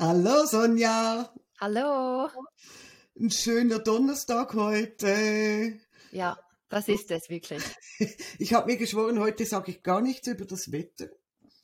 [0.00, 1.28] Hallo Sonja.
[1.60, 2.28] Hallo.
[3.18, 5.80] Ein schöner Donnerstag heute.
[6.12, 7.64] Ja, das ist es wirklich.
[8.38, 11.08] Ich habe mir geschworen, heute sage ich gar nichts über das Wetter.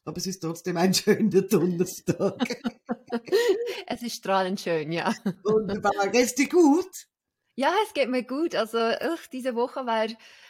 [0.04, 2.60] Aber es ist trotzdem ein schöner Donnerstag.
[3.86, 5.14] es ist strahlend schön, ja.
[5.44, 6.08] Wunderbar.
[6.08, 6.90] Geht's dir gut?
[7.54, 8.56] Ja, es geht mir gut.
[8.56, 10.08] Also ach, diese Woche war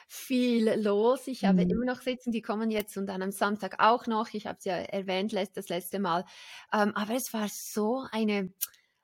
[0.08, 1.26] viel los.
[1.28, 1.68] Ich habe Mhm.
[1.68, 4.32] immer noch Sitzen, die kommen jetzt und dann am Samstag auch noch.
[4.34, 6.24] Ich habe es ja erwähnt das letzte Mal.
[6.72, 8.52] Ähm, aber es war so eine,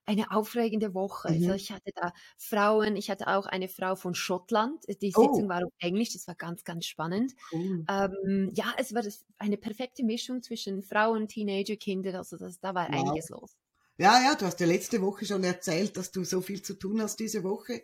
[0.06, 1.28] eine aufregende Woche.
[1.30, 1.54] Also Mhm.
[1.54, 4.84] ich hatte da Frauen, ich hatte auch eine Frau von Schottland.
[5.02, 5.44] Die Oh.
[5.44, 7.34] Sitzung war auf Englisch, das war ganz, ganz spannend.
[7.50, 7.86] Cool.
[7.88, 12.14] Ähm, ja, es war das, eine perfekte Mischung zwischen Frauen, Teenager, Kinder.
[12.18, 12.90] Also das, da war Wow.
[12.92, 13.56] einiges los.
[14.00, 17.02] Ja, ja, du hast ja letzte Woche schon erzählt, dass du so viel zu tun
[17.02, 17.82] hast diese Woche.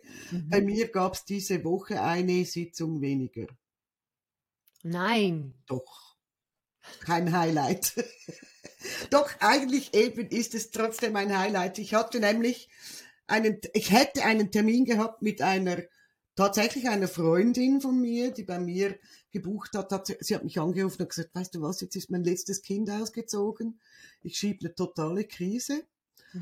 [0.49, 0.65] Bei Mhm.
[0.65, 3.45] mir gab es diese Woche eine Sitzung weniger.
[4.83, 5.53] Nein.
[5.67, 6.15] Doch.
[7.01, 7.93] Kein Highlight.
[9.11, 11.77] Doch, eigentlich eben ist es trotzdem ein Highlight.
[11.77, 12.69] Ich hatte nämlich
[13.27, 15.83] einen, ich hätte einen Termin gehabt mit einer,
[16.35, 18.97] tatsächlich einer Freundin von mir, die bei mir
[19.31, 22.09] gebucht hat, hat sie, sie hat mich angerufen und gesagt, weißt du was, jetzt ist
[22.09, 23.79] mein letztes Kind ausgezogen.
[24.23, 25.85] Ich schiebe eine totale Krise.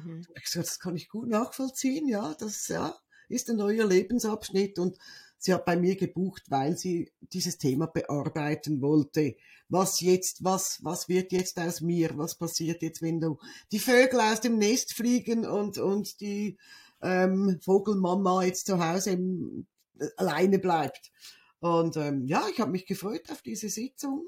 [0.04, 0.26] Mhm.
[0.36, 2.96] Ich gesagt, das kann ich gut nachvollziehen, ja, das ja,
[3.30, 4.98] ist ein neuer Lebensabschnitt und
[5.38, 9.36] sie hat bei mir gebucht, weil sie dieses Thema bearbeiten wollte.
[9.70, 12.18] Was jetzt, was, was wird jetzt aus mir?
[12.18, 13.40] Was passiert jetzt, wenn du
[13.72, 16.58] die Vögel aus dem Nest fliegen und, und die
[17.02, 19.68] ähm, Vogelmama jetzt zu Hause im,
[20.00, 21.12] äh, alleine bleibt?
[21.60, 24.24] Und ähm, ja, ich habe mich gefreut auf diese Sitzung.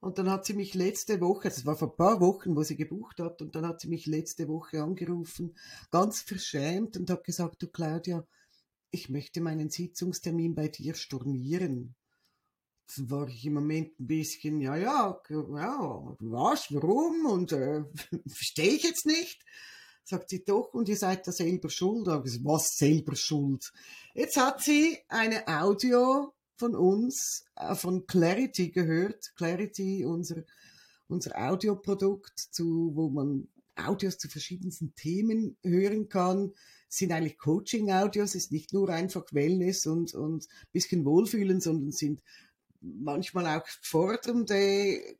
[0.00, 2.76] Und dann hat sie mich letzte Woche, das war vor ein paar Wochen, wo sie
[2.76, 5.54] gebucht hat, und dann hat sie mich letzte Woche angerufen,
[5.90, 8.26] ganz verschämt und hat gesagt, du Claudia,
[8.90, 11.94] ich möchte meinen Sitzungstermin bei dir stornieren.
[12.96, 17.26] Dann war ich im Moment ein bisschen, ja, ja, ja, was, warum?
[17.26, 17.84] Und äh,
[18.26, 19.44] verstehe ich jetzt nicht.
[20.02, 22.08] Sagt sie doch, und ihr seid da selber schuld.
[22.08, 23.70] Aber was selber schuld?
[24.14, 29.32] Jetzt hat sie eine Audio von uns, äh, von Clarity gehört.
[29.34, 30.44] Clarity, unser,
[31.08, 36.52] unser Audioprodukt, zu, wo man Audios zu verschiedensten Themen hören kann.
[36.88, 42.22] Sind eigentlich Coaching-Audios, ist nicht nur einfach Wellness und, und bisschen Wohlfühlen, sondern sind
[42.80, 44.54] manchmal auch fordernde,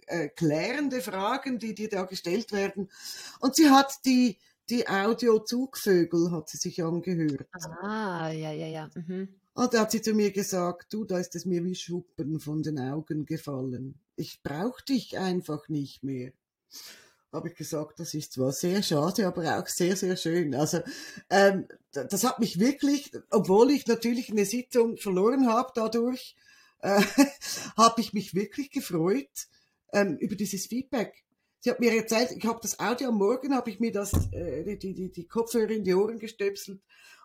[0.06, 2.90] äh, klärende Fragen, die dir da gestellt werden.
[3.40, 7.48] Und sie hat die, die Audio-Zugvögel hat sie sich angehört.
[7.82, 8.90] Ah, ja, ja, ja.
[8.94, 9.39] Mhm.
[9.54, 12.62] Und da hat sie zu mir gesagt, du, da ist es mir wie Schuppen von
[12.62, 13.98] den Augen gefallen.
[14.16, 16.32] Ich brauche dich einfach nicht mehr.
[17.32, 20.54] Habe ich gesagt, das ist zwar sehr schade, aber auch sehr, sehr schön.
[20.54, 20.80] Also
[21.30, 26.36] ähm, das hat mich wirklich, obwohl ich natürlich eine Sitzung verloren habe dadurch,
[26.80, 27.02] äh,
[27.76, 29.48] habe ich mich wirklich gefreut
[29.92, 31.24] ähm, über dieses Feedback.
[31.60, 34.76] Sie hat mir erzählt, ich habe das Audio am Morgen, habe ich mir das, äh,
[34.76, 36.80] die, die, die Kopfhörer in die Ohren gestöpselt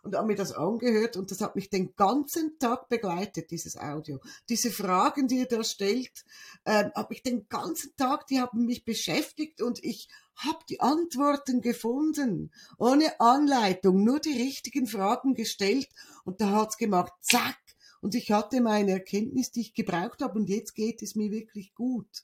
[0.05, 4.21] und habe mir das angehört und das hat mich den ganzen Tag begleitet, dieses Audio.
[4.49, 6.25] Diese Fragen, die er da stellt,
[6.63, 11.59] ähm, habe ich den ganzen Tag, die haben mich beschäftigt und ich habe die Antworten
[11.59, 15.89] gefunden, ohne Anleitung, nur die richtigen Fragen gestellt
[16.23, 17.57] und da hat's gemacht, zack,
[18.01, 21.73] und ich hatte meine Erkenntnis, die ich gebraucht habe und jetzt geht es mir wirklich
[21.73, 22.23] gut.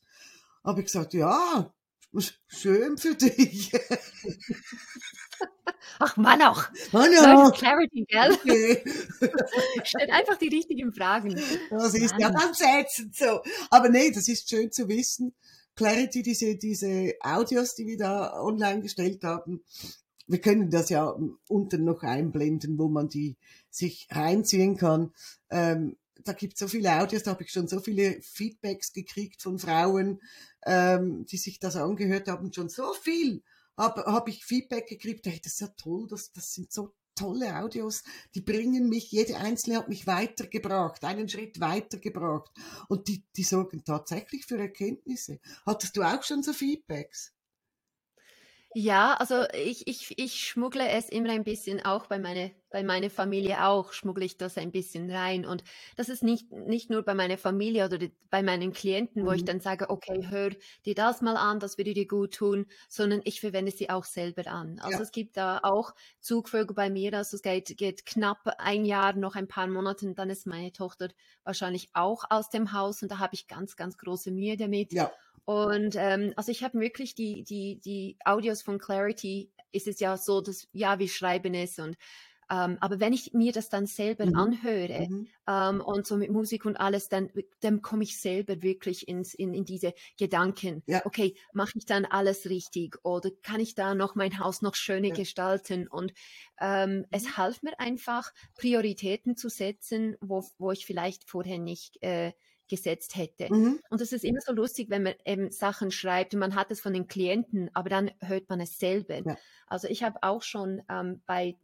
[0.63, 1.74] Habe ich gesagt, ja,
[2.48, 3.72] schön für dich.
[6.00, 6.64] Ach Mann auch.
[6.94, 7.14] Hallo.
[7.16, 8.32] Solche Clarity, gell?
[8.34, 8.84] Okay.
[9.84, 11.40] Stellt einfach die richtigen Fragen.
[11.70, 12.42] Das ist ja Mann.
[12.42, 13.42] ganz ätzend so.
[13.70, 15.34] Aber nee, das ist schön zu wissen.
[15.76, 19.64] Clarity, diese, diese Audios, die wir da online gestellt haben,
[20.28, 21.16] wir können das ja
[21.48, 23.38] unten noch einblenden, wo man die
[23.70, 25.12] sich reinziehen kann.
[25.50, 29.42] Ähm, da gibt es so viele Audios, da habe ich schon so viele Feedbacks gekriegt
[29.42, 30.20] von Frauen,
[30.66, 33.44] ähm, die sich das angehört haben, schon so viel
[33.78, 37.58] habe hab ich Feedback gekriegt, hey, das ist ja toll, das, das sind so tolle
[37.58, 38.04] Audios,
[38.36, 42.52] die bringen mich, jede einzelne hat mich weitergebracht, einen Schritt weitergebracht
[42.88, 45.40] und die, die sorgen tatsächlich für Erkenntnisse.
[45.66, 47.34] Hattest du auch schon so Feedbacks?
[48.74, 53.10] Ja, also ich, ich, ich schmuggle es immer ein bisschen auch bei meine, bei meiner
[53.10, 55.45] Familie auch, schmuggle ich das ein bisschen rein.
[55.45, 55.66] Und
[55.98, 59.44] das ist nicht, nicht nur bei meiner Familie oder die, bei meinen Klienten, wo ich
[59.44, 59.44] Mhm.
[59.44, 60.51] dann sage, okay, hör
[60.86, 64.48] dir das mal an, das würde dir gut tun, sondern ich verwende sie auch selber
[64.48, 64.80] an.
[64.80, 65.04] Also Ja.
[65.04, 69.36] es gibt da auch Zugvögel bei mir, also es geht, geht knapp ein Jahr, noch
[69.36, 71.10] ein paar Monate, dann ist meine Tochter
[71.44, 74.95] wahrscheinlich auch aus dem Haus und da habe ich ganz, ganz große Mühe damit.
[74.95, 75.12] Ja.
[75.46, 80.18] Und ähm, also ich habe wirklich die, die, die Audios von Clarity, ist es ja
[80.18, 81.98] so, dass ja, wir schreiben es und
[82.50, 84.36] Ähm, aber wenn ich mir das dann selber Mhm.
[84.36, 85.26] anhöre Mhm.
[85.48, 89.54] ähm, und so mit Musik und alles, dann, dann komme ich selber wirklich ins, in,
[89.54, 90.84] in diese Gedanken.
[90.88, 91.02] Ja.
[91.04, 95.12] Okay, mache ich dann alles richtig oder kann ich da noch mein Haus noch schöner
[95.12, 95.14] Ja.
[95.14, 95.88] gestalten?
[95.88, 96.14] Und
[96.60, 97.12] ähm, Mhm.
[97.12, 102.34] es half mir einfach, Prioritäten zu setzen, wo, wo ich vielleicht vorher nicht äh,
[102.71, 103.51] gesetzt hätte.
[103.51, 103.79] Mhm.
[103.89, 106.81] Und es ist immer so lustig, wenn man eben Sachen schreibt und man hat es
[106.81, 109.23] von den Klienten, aber dann hört man es selber.
[109.23, 109.41] Ja.
[109.68, 111.57] Also ich habe auch schon ähm, bei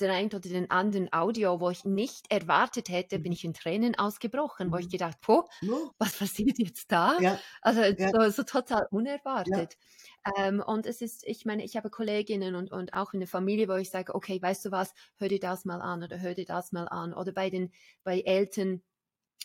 [0.00, 3.94] den einen oder den anderen Audio, wo ich nicht erwartet hätte, bin ich in Tränen
[3.94, 4.88] ausgebrochen, wo ich Mhm.
[4.88, 5.94] gedacht, po, No.
[5.98, 7.20] was passiert jetzt da?
[7.20, 8.12] Ja, Also Ja.
[8.12, 9.76] so, so total unerwartet.
[10.38, 13.68] Ähm, und es ist, ich meine, ich habe Kolleginnen und, und auch in der Familie,
[13.68, 16.46] wo ich sage, okay, weißt du was, hör dir das mal an oder hör dir
[16.46, 17.12] das mal an.
[17.12, 17.72] Oder bei den,
[18.02, 18.82] bei Eltern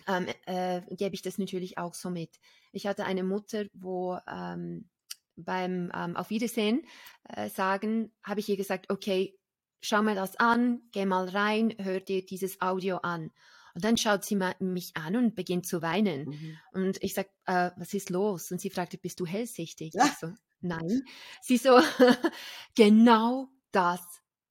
[0.08, 2.40] ähm, äh, gebe ich das natürlich auch so mit.
[2.72, 4.90] Ich hatte eine Mutter, wo ähm,
[5.36, 6.86] beim ähm, Auf Wiedersehen
[7.30, 9.38] äh, sagen, habe ich ihr gesagt, okay,
[9.82, 13.32] schau mir das an, geh mal rein, hör dir dieses Audio an.
[13.76, 16.30] Und dann schaut sie mich an und beginnt zu weinen.
[16.30, 16.58] Mhm.
[16.74, 18.52] Und ich sag, äh, was ist los?
[18.52, 19.94] Und sie fragte, bist du hellsichtig?
[19.94, 20.06] Ja.
[20.06, 21.04] Ich so, nein.
[21.42, 21.80] Sie so,
[22.76, 24.02] genau das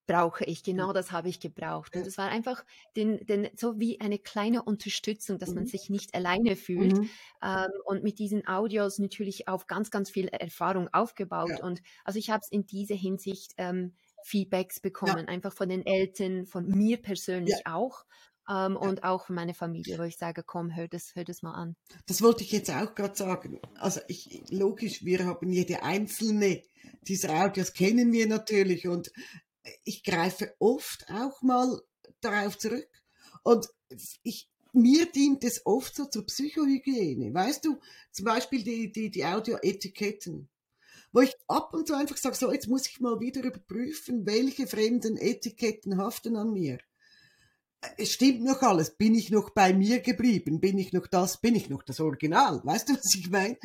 [0.07, 1.95] brauche ich, genau das habe ich gebraucht.
[1.95, 2.07] Und Ja.
[2.07, 2.65] es war einfach
[2.97, 5.69] den, den, so wie eine kleine Unterstützung, dass man Mhm.
[5.69, 6.99] sich nicht alleine fühlt.
[6.99, 7.11] Mhm.
[7.43, 11.51] Ähm, und mit diesen Audios natürlich auf ganz, ganz viel Erfahrung aufgebaut.
[11.51, 11.65] Ja.
[11.65, 16.47] Und also ich habe es in dieser Hinsicht ähm, Feedbacks bekommen, einfach von den Eltern,
[16.47, 18.05] von mir persönlich auch.
[18.49, 21.55] Ähm, Und auch von meiner Familie, wo ich sage, komm, hör das, hör das mal
[21.55, 21.75] an.
[22.07, 23.61] Das wollte ich jetzt auch gerade sagen.
[23.75, 26.63] Also ich, logisch, wir haben jede einzelne
[27.03, 29.11] dieser Audios kennen wir natürlich und
[29.85, 31.81] ich greife oft auch mal
[32.21, 32.89] darauf zurück
[33.43, 33.69] und
[34.23, 37.33] ich, mir dient es oft so zur Psychohygiene.
[37.33, 37.79] Weißt du,
[38.13, 40.49] zum Beispiel die, die, die Audio-Etiketten,
[41.13, 44.67] wo ich ab und zu einfach sage, so jetzt muss ich mal wieder überprüfen, welche
[44.67, 46.79] fremden Etiketten haften an mir
[47.97, 48.97] es stimmt noch alles.
[48.97, 50.61] Bin ich noch bei mir geblieben?
[50.61, 51.41] Bin ich noch das?
[51.41, 52.61] Bin ich noch das Original?
[52.65, 53.57] Weißt du, was ich meine?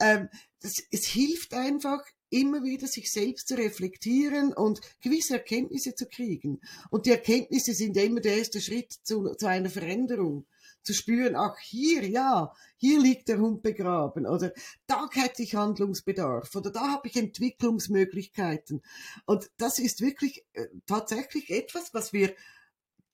[0.00, 0.28] Ähm,
[0.60, 6.60] es hilft einfach, immer wieder sich selbst zu reflektieren und gewisse Erkenntnisse zu kriegen.
[6.90, 10.46] Und die Erkenntnisse sind immer der erste Schritt zu, zu einer Veränderung.
[10.82, 14.52] Zu spüren, ach, hier, ja, hier liegt der Hund begraben oder
[14.88, 18.82] da hätte ich Handlungsbedarf oder da habe ich Entwicklungsmöglichkeiten.
[19.24, 22.34] Und das ist wirklich äh, tatsächlich etwas, was wir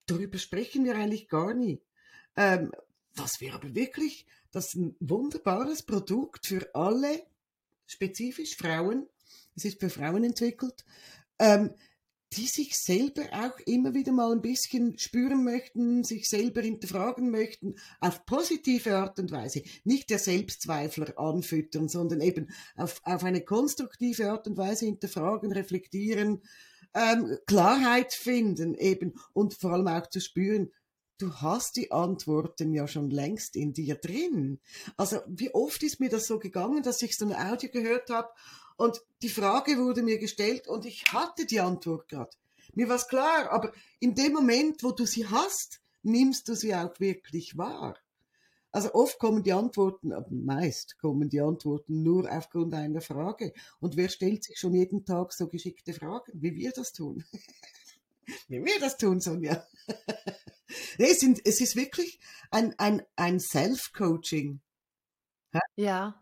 [0.07, 1.83] darüber sprechen wir eigentlich gar nie.
[2.37, 2.73] Ähm,
[3.15, 7.23] was wir aber wirklich, das ist ein wunderbares Produkt für alle,
[7.89, 9.09] spezifisch Frauen,
[9.57, 10.85] es ist für Frauen entwickelt,
[11.41, 11.75] ähm,
[12.35, 17.77] die sich selber auch immer wieder mal ein bisschen spüren möchten, sich selber hinterfragen möchten,
[18.01, 19.63] auf positive Art und Weise.
[19.85, 26.43] Nicht der Selbstzweifler anfüttern, sondern eben auf, auf eine konstruktive Art und Weise hinterfragen, reflektieren,
[26.95, 30.71] ähm, Klarheit finden eben und vor allem auch zu spüren,
[31.19, 34.61] du hast die Antworten ja schon längst in dir drin.
[34.97, 38.31] Also wie oft ist mir das so gegangen, dass ich so ein Audio gehört habe
[38.77, 42.31] und die Frage wurde mir gestellt und ich hatte die Antwort gerade.
[42.75, 46.99] Mir war klar, aber in dem Moment, wo du sie hast, nimmst du sie auch
[47.01, 47.97] wirklich wahr.
[48.71, 53.53] Also oft kommen die Antworten, meist kommen die Antworten nur aufgrund einer Frage.
[53.81, 57.25] Und wer stellt sich schon jeden Tag so geschickte Fragen, wie wir das tun?
[58.49, 59.67] wie wir das tun, Sonja.
[60.99, 62.19] nee, es, sind, es ist wirklich
[62.51, 64.61] ein, ein, ein Self-Coaching.
[65.77, 66.21] Ja,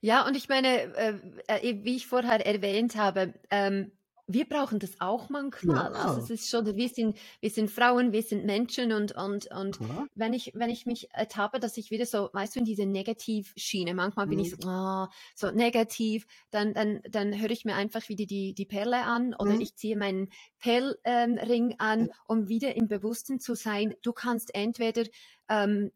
[0.00, 3.92] ja, und ich meine, äh, äh, wie ich vorher erwähnt habe, ähm,
[4.26, 5.94] wir brauchen das auch manchmal.
[5.94, 5.94] Ja.
[5.94, 9.78] Also es ist schon, wir sind, wir sind Frauen, wir sind Menschen und, und, und
[9.78, 10.06] Ja.
[10.14, 13.94] wenn ich, wenn ich mich ertappe, dass ich wieder so, weißt du, in diese Negativschiene,
[13.94, 18.26] manchmal bin ich so, ah, so negativ, dann, dann, dann höre ich mir einfach wieder
[18.26, 19.60] die, die Perle an oder Mhm.
[19.60, 25.04] ich ziehe meinen Perlring an, um wieder im Bewussten zu sein, du kannst entweder
[25.48, 25.90] ähm,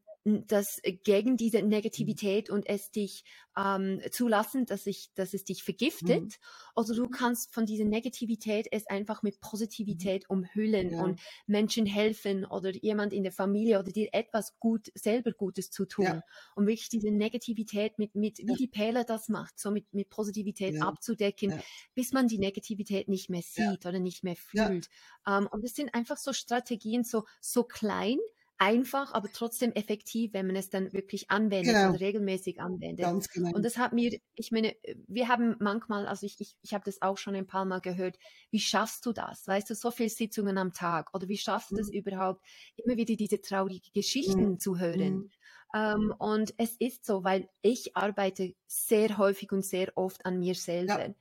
[0.46, 3.24] das gegen diese Negativität und es dich
[3.56, 6.22] ähm, zulassen, dass, ich, dass es dich vergiftet.
[6.22, 6.30] Mhm.
[6.76, 11.02] Oder du kannst von dieser Negativität es einfach mit Positivität umhüllen Ja.
[11.02, 15.86] und Menschen helfen oder jemand in der Familie oder dir etwas gut, selber Gutes zu
[15.86, 16.04] tun.
[16.04, 16.22] Ja.
[16.54, 20.74] Und wirklich diese Negativität mit, mit wie die Perle das macht, so mit, mit Positivität
[20.74, 20.86] Ja.
[20.88, 21.52] abzudecken,
[21.94, 24.88] bis man die Negativität nicht mehr sieht oder nicht mehr fühlt.
[25.26, 28.18] Ähm, und es sind einfach so Strategien, so, so klein,
[28.58, 31.90] einfach, aber trotzdem effektiv, wenn man es dann wirklich anwendet Genau.
[31.90, 33.04] oder regelmäßig anwendet.
[33.06, 33.52] Ganz genau.
[33.52, 34.74] Und das hat mir, ich meine,
[35.06, 38.18] wir haben manchmal, also ich, ich, ich habe das auch schon ein paar Mal gehört,
[38.50, 39.46] wie schaffst du das?
[39.46, 42.44] Weißt du, so viele Sitzungen am Tag oder wie schaffst du es überhaupt,
[42.76, 45.24] immer wieder diese traurigen Geschichten zu hören?
[45.24, 45.30] Mhm.
[45.74, 50.54] Ähm, und es ist so, weil ich arbeite sehr häufig und sehr oft an mir
[50.54, 51.14] selber.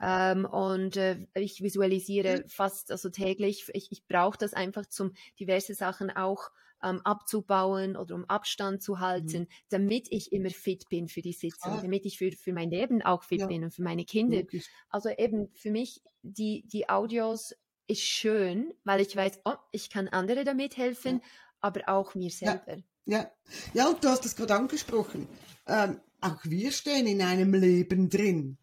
[0.00, 3.68] Ähm, und äh, ich visualisiere fast also täglich.
[3.74, 6.50] Ich, ich brauche das einfach zum diverse Sachen auch
[6.82, 9.00] ähm, abzubauen oder um Abstand zu mhm.
[9.00, 9.48] halten, mhm.
[9.68, 11.80] damit ich immer fit bin für die Sitzung, ah.
[11.80, 13.46] damit ich für, für mein Leben auch fit ja.
[13.46, 14.38] bin und für meine Kinder.
[14.38, 14.68] Logisch.
[14.88, 17.54] Also eben für mich, die, die Audios
[17.86, 21.28] ist schön, weil ich weiß, oh, ich kann andere damit helfen, ja.
[21.60, 22.76] aber auch mir selber.
[23.04, 23.18] Ja.
[23.18, 23.30] ja,
[23.74, 25.26] ja, und du hast es gerade angesprochen.
[25.66, 28.58] Ähm, auch wir stehen in einem Leben drin.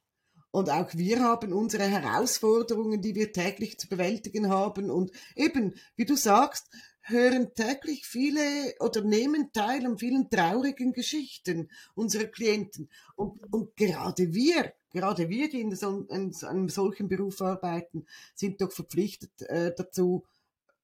[0.58, 4.90] Und auch wir haben unsere Herausforderungen, die wir täglich zu bewältigen haben.
[4.90, 6.72] Und eben, wie du sagst,
[7.02, 12.90] hören täglich viele oder nehmen teil an vielen traurigen Geschichten unserer Klienten.
[13.16, 18.60] Und, und gerade wir, gerade wir, die in, so, in einem solchen Beruf arbeiten, sind
[18.60, 20.24] doch verpflichtet äh, dazu,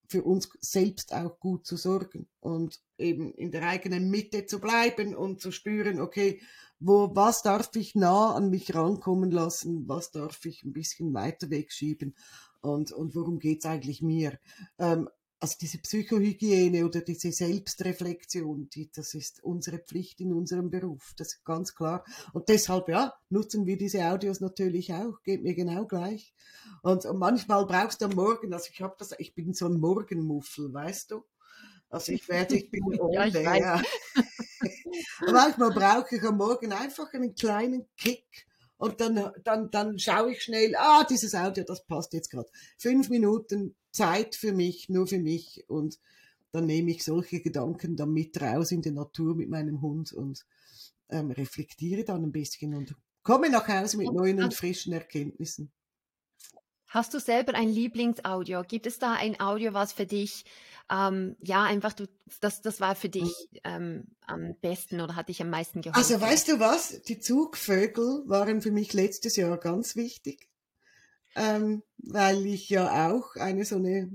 [0.07, 5.15] für uns selbst auch gut zu sorgen und eben in der eigenen Mitte zu bleiben
[5.15, 6.39] und zu spüren, okay,
[6.85, 11.49] wo, was darf ich nah an mich rankommen lassen, was darf ich ein bisschen weiter
[11.49, 12.15] wegschieben
[12.61, 14.37] und, und worum geht's eigentlich mir?
[14.77, 15.09] Ähm,
[15.39, 21.33] also diese Psychohygiene oder diese Selbstreflexion, die, das ist unsere Pflicht in unserem Beruf, das
[21.33, 22.05] ist ganz klar.
[22.31, 26.33] Und deshalb, ja, nutzen wir diese Audios natürlich auch, geht mir genau gleich.
[26.81, 29.81] Und, und manchmal brauchst du am Morgen, also ich habe das, ich bin so ein
[29.81, 31.25] Morgenmuffel, weißt du?
[31.93, 33.81] Also ich werde, ich bin ohne, ja, ja.
[35.31, 38.47] manchmal brauche ich am Morgen einfach einen kleinen Kick
[38.77, 42.49] und dann, dann, dann schaue ich schnell, ah, dieses Audio, das passt jetzt gerade.
[42.79, 45.99] Fünf Minuten Zeit für mich, nur für mich und
[46.51, 50.45] dann nehme ich solche Gedanken dann mit raus in die Natur mit meinem Hund und
[51.09, 55.71] ähm, reflektiere dann ein bisschen und komme nach Hause mit neuen und frischen Erkenntnissen.
[56.93, 58.61] Hast du selber ein Lieblingsaudio?
[58.61, 60.45] Gibt es da ein Audio, was für dich
[60.91, 62.05] ähm, ja, einfach, du,
[62.39, 63.59] das, das war für dich mhm.
[63.63, 65.97] ähm, am besten oder hat dich am meisten geholfen?
[65.97, 67.01] Also weißt du was?
[67.01, 70.49] Die Zugvögel waren für mich letztes Jahr ganz wichtig,
[71.35, 74.11] ähm, weil ich ja auch eine so eine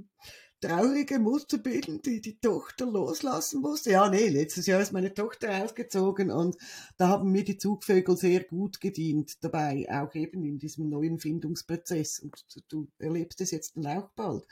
[0.60, 3.92] traurige Mutter bin, die die Tochter loslassen musste.
[3.92, 6.56] Ja, nee, letztes Jahr ist meine Tochter ausgezogen und
[6.96, 12.20] da haben mir die Zugvögel sehr gut gedient dabei, auch eben in diesem neuen Findungsprozess.
[12.20, 14.46] Und du erlebst es jetzt dann auch bald.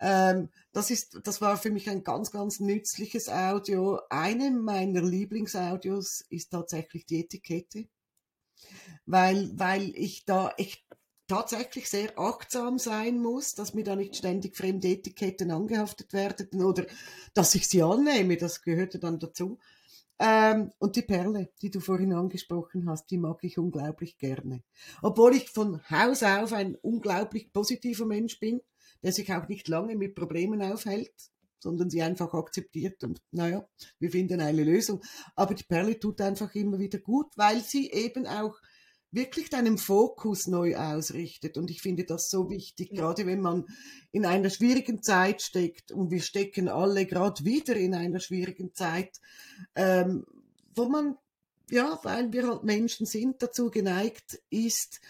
[0.00, 4.00] Ähm, das ist, das war für mich ein ganz, ganz nützliches Audio.
[4.10, 7.88] Eine meiner Lieblingsaudios ist tatsächlich die Etikette
[9.06, 10.84] weil, weil ich da echt
[11.28, 16.86] tatsächlich sehr achtsam sein muss, dass mir da nicht ständig fremde Etiketten angehaftet werden oder
[17.34, 19.58] dass ich sie annehme, das gehörte dann dazu.
[20.18, 24.64] Ähm, und die Perle, die du vorhin angesprochen hast, die mag ich unglaublich gerne.
[25.00, 28.60] Obwohl ich von Haus auf ein unglaublich positiver Mensch bin,
[29.02, 31.12] der sich auch nicht lange mit Problemen aufhält,
[31.60, 33.68] sondern sie einfach akzeptiert und naja,
[33.98, 35.02] wir finden eine Lösung.
[35.36, 38.56] Aber die Perle tut einfach immer wieder gut, weil sie eben auch
[39.10, 41.56] wirklich deinen Fokus neu ausrichtet.
[41.56, 43.64] Und ich finde das so wichtig, gerade wenn man
[44.12, 49.18] in einer schwierigen Zeit steckt und wir stecken alle gerade wieder in einer schwierigen Zeit,
[49.74, 50.24] ähm,
[50.74, 51.16] wo man,
[51.70, 55.00] ja, weil wir halt Menschen sind, dazu geneigt ist,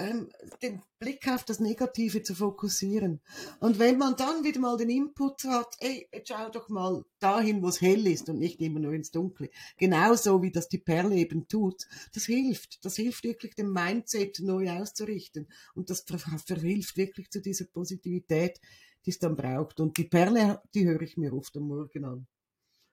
[0.00, 0.30] ähm,
[0.62, 3.20] den Blick auf das Negative zu fokussieren.
[3.60, 7.68] Und wenn man dann wieder mal den Input hat, ey, schau doch mal dahin, wo
[7.68, 9.50] es hell ist und nicht immer nur ins Dunkle.
[9.76, 11.86] Genauso wie das die Perle eben tut.
[12.14, 12.84] Das hilft.
[12.84, 15.48] Das hilft wirklich, den Mindset neu auszurichten.
[15.74, 16.04] Und das
[16.46, 18.60] verhilft wirklich zu dieser Positivität,
[19.06, 19.80] die es dann braucht.
[19.80, 22.26] Und die Perle, die höre ich mir oft am Morgen an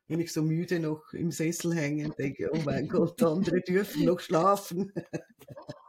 [0.10, 4.06] wenn ich so müde noch im Sessel hänge und denke, oh mein Gott, andere dürfen
[4.06, 4.94] noch schlafen.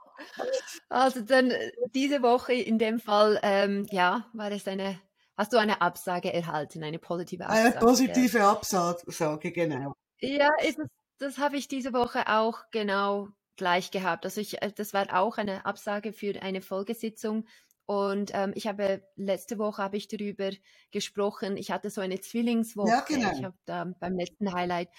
[0.89, 5.01] Also dann äh, diese Woche in dem Fall, ähm, ja, war es eine,
[5.37, 7.69] hast du eine Absage erhalten, eine positive Absage?
[7.69, 9.95] Eine positive Absage, genau.
[10.21, 10.87] Ja, ist es,
[11.19, 14.25] das habe ich diese Woche auch genau gleich gehabt.
[14.25, 17.47] Also ich, äh, das war auch eine Absage für eine Folgesitzung.
[17.85, 20.51] Und ähm, ich habe letzte Woche habe ich darüber
[20.91, 21.57] gesprochen.
[21.57, 22.91] Ich hatte so eine Zwillingswoche.
[22.91, 23.33] Ja, genau.
[23.33, 24.91] Ich habe da beim letzten Highlight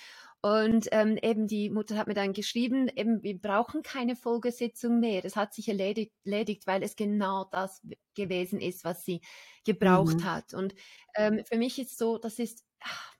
[0.41, 5.21] und ähm, eben die Mutter hat mir dann geschrieben, eben wir brauchen keine Folgesitzung mehr.
[5.21, 7.81] Das hat sich erledigt, erledigt weil es genau das
[8.15, 9.19] gewesen ist, was sie
[9.65, 10.23] gebraucht mhm.
[10.23, 10.53] hat.
[10.53, 10.75] Und
[11.15, 13.13] ähm, für mich ist so, das ist, ach,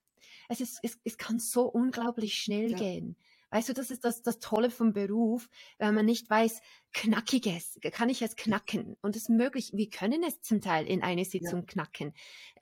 [0.47, 2.77] es ist, es, es kann so unglaublich schnell ja.
[2.77, 3.17] gehen.
[3.51, 6.61] Weißt du, das ist das, das Tolle vom Beruf, wenn man nicht weiß,
[6.93, 8.95] knackiges, kann ich es knacken?
[9.01, 11.65] Und es ist möglich, wir können es zum Teil in eine Sitzung ja.
[11.65, 12.13] knacken.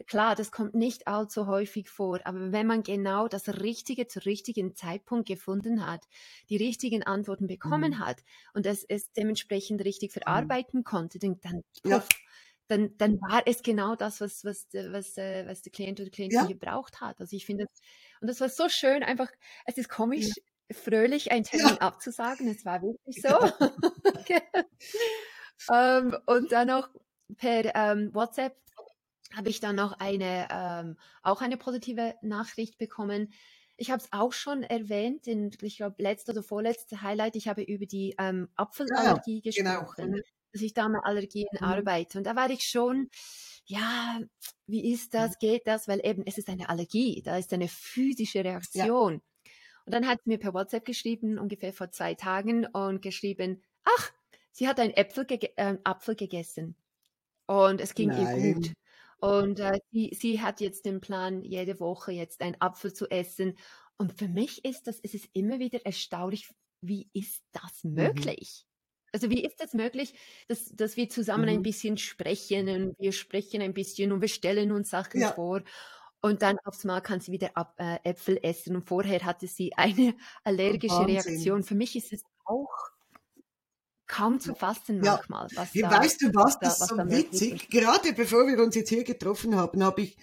[0.06, 4.76] Klar, das kommt nicht allzu häufig vor, aber wenn man genau das Richtige zur richtigen
[4.76, 6.06] Zeitpunkt gefunden hat,
[6.50, 8.00] die richtigen Antworten bekommen mhm.
[8.00, 10.22] hat und es, es dementsprechend richtig mhm.
[10.22, 10.84] verarbeiten mhm.
[10.84, 12.04] konnte, dann, dann ja
[12.70, 16.40] dann, dann war es genau das, was, was, was, äh, was der Klient oder Klientin
[16.40, 16.46] ja.
[16.48, 17.20] gebraucht hat.
[17.20, 17.66] Also ich finde,
[18.20, 19.30] und das war so schön, einfach,
[19.66, 21.82] es ist komisch, ja fröhlich einen Termin ja.
[21.82, 22.48] abzusagen.
[22.48, 23.30] Es war wirklich so.
[25.74, 26.90] ähm, und dann noch
[27.38, 28.56] per ähm, WhatsApp
[29.36, 33.34] habe ich dann noch eine, ähm, auch eine positive Nachricht bekommen.
[33.76, 37.36] Ich habe es auch schon erwähnt, in, ich glaube, letzter oder vorletzter Highlight.
[37.36, 39.82] Ich habe über die ähm, Apfelallergie ja, genau.
[39.82, 40.24] gesprochen, genau.
[40.54, 41.64] dass ich da mit Allergien mhm.
[41.64, 42.18] arbeite.
[42.18, 43.10] Und da war ich schon,
[43.66, 44.20] ja,
[44.66, 45.36] wie ist das, mhm.
[45.40, 45.88] geht das?
[45.88, 49.22] Weil eben, es ist eine Allergie, da ist eine physische Reaktion.
[49.88, 54.12] Und dann hat sie mir per WhatsApp geschrieben, ungefähr vor zwei Tagen, und geschrieben, ach,
[54.52, 56.76] sie hat einen Äpfel ge äh, Apfel gegessen.
[57.46, 58.44] Und es ging Nein.
[58.44, 58.74] ihr gut.
[59.20, 63.58] Und äh, sie, sie hat jetzt den Plan, jede Woche jetzt einen Apfel zu essen.
[63.98, 66.50] Und für mich ist das, es ist immer wieder erstaunlich,
[66.82, 67.94] wie ist das mhm.
[67.94, 68.66] möglich?
[68.66, 69.10] Mhm.
[69.14, 70.16] Also wie ist das möglich,
[70.50, 71.60] dass, dass wir zusammen mhm.
[71.60, 75.32] ein bisschen sprechen und wir sprechen ein bisschen und wir stellen uns Sachen ja.
[75.32, 75.64] vor
[76.22, 79.74] und dann aufs Mal kann sie wieder Ab äh, Äpfel essen und vorher hatte sie
[79.76, 81.16] eine allergische Wahnsinn.
[81.16, 81.64] Reaktion.
[81.64, 82.92] Für mich ist es auch
[84.08, 85.48] kaum zu fassen manchmal.
[85.54, 87.70] Was ja, da, weißt du was, das ist so witzig.
[87.70, 90.18] Gerade bevor wir uns jetzt hier getroffen haben, habe ich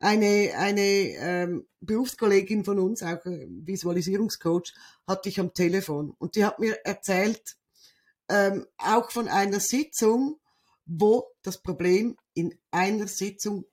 [0.00, 4.74] eine, eine ähm, Berufskollegin von uns, auch Visualisierungscoach,
[5.06, 7.56] hatte ich am Telefon und die hat mir erzählt,
[8.28, 10.40] ähm, auch von einer Sitzung,
[10.84, 13.64] wo das Problem in einer Sitzung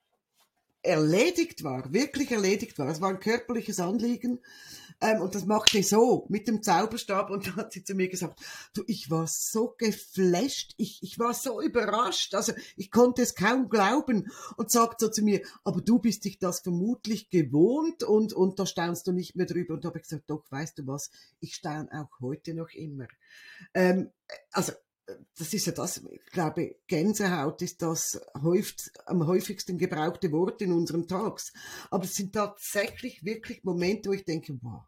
[0.86, 2.88] erledigt war, wirklich erledigt war.
[2.88, 4.40] Es war ein körperliches Anliegen
[5.02, 8.08] ähm, und das machte ich so mit dem Zauberstab und dann hat sie zu mir
[8.08, 8.40] gesagt,
[8.74, 13.70] du, ich war so geflasht, ich, ich war so überrascht, also ich konnte es kaum
[13.70, 18.60] glauben und sagt so zu mir, aber du bist dich das vermutlich gewohnt und, und
[18.60, 19.74] da staunst du nicht mehr drüber.
[19.74, 21.12] Und da habe ich gesagt, doch, weißt du was,
[21.42, 23.08] ich staune auch heute noch immer.
[23.74, 24.12] Ähm,
[24.52, 24.72] also
[25.38, 30.72] das ist ja das, ich glaube, Gänsehaut ist das häufig, am häufigsten gebrauchte Wort in
[30.72, 31.54] unseren Talks.
[31.92, 34.84] Aber es sind tatsächlich wirklich Momente, wo ich denke, wow,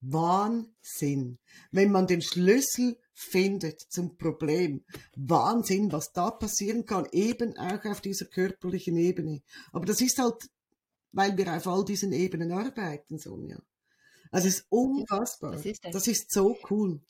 [0.00, 1.38] Wahnsinn.
[1.70, 4.82] Wenn man den Schlüssel findet zum Problem.
[5.14, 9.42] Wahnsinn, was da passieren kann, eben auch auf dieser körperlichen Ebene.
[9.72, 10.48] Aber das ist halt,
[11.12, 13.60] weil wir auf all diesen Ebenen arbeiten, Sonja.
[14.30, 15.52] Also es ist unfassbar.
[15.52, 17.00] Das ist, das ist so cool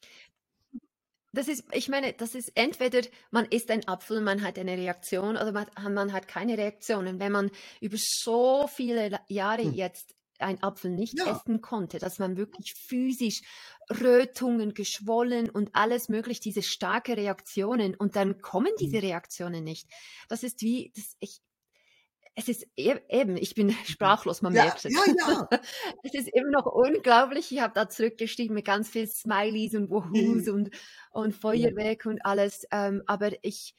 [1.32, 5.36] das ist, ich meine, das ist entweder man isst ein Apfel, man hat eine Reaktion
[5.36, 7.06] oder man, man hat keine Reaktion.
[7.06, 9.74] Und wenn man über so viele Jahre hm.
[9.74, 11.36] jetzt ein Apfel nicht ja.
[11.36, 13.42] essen konnte, dass man wirklich physisch
[13.90, 19.04] Rötungen, geschwollen und alles möglich, diese starke Reaktionen und dann kommen diese hm.
[19.04, 19.88] Reaktionen nicht.
[20.28, 21.40] Das ist wie, das, ich,
[22.34, 24.92] es ist e-, eben, ich bin sprachlos, man ja, merkt es.
[24.92, 25.48] Ja, ja.
[26.02, 27.52] es ist immer noch unglaublich.
[27.52, 30.54] Ich habe da zurückgeschrieben mit ganz viel Smileys und Wohoos mhm.
[30.54, 30.70] und,
[31.10, 32.66] und Feuerwerk und alles.
[32.70, 33.74] Ähm, aber ich,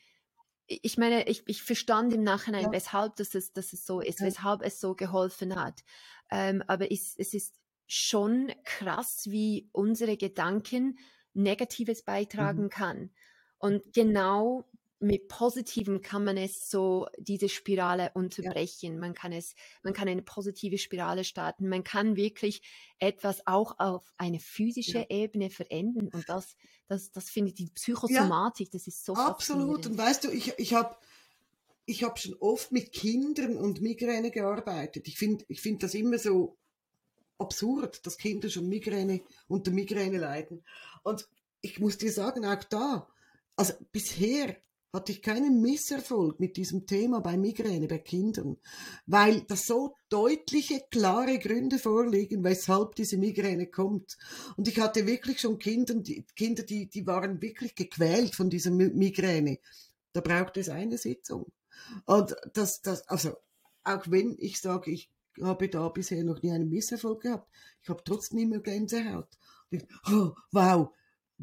[0.67, 2.71] ich meine, ich, ich verstand im Nachhinein, ja.
[2.71, 4.27] weshalb das ist, dass es so ist, ja.
[4.27, 5.81] weshalb es so geholfen hat.
[6.29, 7.55] Ähm, aber es, es ist
[7.87, 10.97] schon krass, wie unsere Gedanken
[11.33, 12.69] Negatives beitragen mhm.
[12.69, 13.11] kann.
[13.57, 14.67] Und genau
[15.01, 18.93] mit Positivem kann man es so, diese Spirale unterbrechen.
[18.93, 18.99] Ja.
[18.99, 21.67] Man kann es, man kann eine positive Spirale starten.
[21.67, 22.61] Man kann wirklich
[22.99, 25.05] etwas auch auf eine physische ja.
[25.09, 26.09] Ebene verändern.
[26.13, 26.55] Und das,
[26.87, 29.87] das, das finde ich, die Psychosomatik, ja, das ist so Absolut.
[29.87, 30.95] Und weißt du, ich, ich habe
[31.85, 35.07] ich hab schon oft mit Kindern und Migräne gearbeitet.
[35.07, 36.57] Ich finde ich find das immer so
[37.39, 40.63] absurd, dass Kinder schon Migräne unter Migräne leiden.
[41.01, 41.27] Und
[41.61, 43.07] ich muss dir sagen, auch da,
[43.55, 44.57] also bisher
[44.93, 48.57] hatte ich keinen Misserfolg mit diesem Thema bei Migräne bei Kindern,
[49.05, 54.17] weil da so deutliche, klare Gründe vorliegen, weshalb diese Migräne kommt.
[54.57, 58.71] Und ich hatte wirklich schon Kinder, die, Kinder, die, die waren wirklich gequält von dieser
[58.71, 59.59] Migräne.
[60.13, 61.51] Da braucht es eine Sitzung.
[62.05, 63.37] Und das, das, also,
[63.83, 65.09] auch wenn ich sage, ich
[65.41, 67.49] habe da bisher noch nie einen Misserfolg gehabt,
[67.81, 69.29] ich habe trotzdem immer Gänsehaut.
[70.11, 70.89] oh, wow,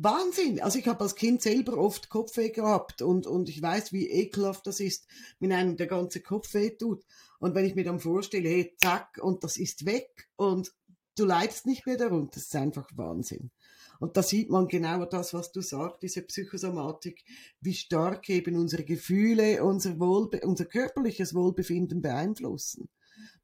[0.00, 0.60] Wahnsinn.
[0.60, 4.66] Also ich habe als Kind selber oft Kopfweh gehabt und, und ich weiß, wie ekelhaft
[4.66, 5.06] das ist,
[5.40, 7.04] wenn einem der ganze Kopf weh tut.
[7.40, 10.72] Und wenn ich mir dann vorstelle, hey, zack, und das ist weg und
[11.16, 13.50] du leidest nicht mehr darunter, das ist einfach Wahnsinn.
[13.98, 17.24] Und da sieht man genau das, was du sagst, diese Psychosomatik,
[17.60, 22.88] wie stark eben unsere Gefühle, unser, Wohlbe unser körperliches Wohlbefinden beeinflussen.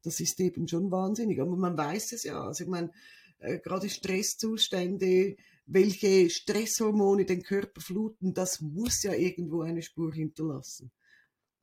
[0.03, 1.41] Das ist eben schon wahnsinnig.
[1.41, 2.41] Aber man weiß es ja.
[2.41, 2.91] Also ich meine,
[3.39, 10.91] äh, gerade Stresszustände, welche Stresshormone den Körper fluten, das muss ja irgendwo eine Spur hinterlassen.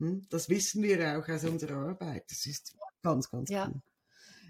[0.00, 0.26] Hm?
[0.28, 2.24] Das wissen wir auch aus unserer Arbeit.
[2.28, 3.68] Das ist ganz, ganz ja.
[3.68, 3.80] cool.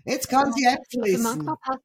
[0.05, 1.23] Jetzt kann sie Äpfel essen.
[1.23, 1.79] Manchmal, pass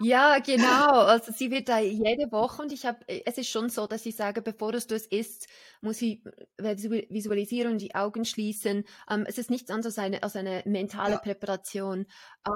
[0.00, 0.90] Ja, genau.
[1.06, 4.14] Also sie wird da jede Woche und ich habe, es ist schon so, dass ich
[4.14, 5.48] sage, bevor du es isst,
[5.80, 6.22] muss ich
[6.58, 6.76] äh,
[7.08, 8.84] visualisieren und die Augen schließen.
[9.10, 11.18] Ähm, es ist nichts anderes als eine, als eine mentale ja.
[11.18, 12.06] Präparation.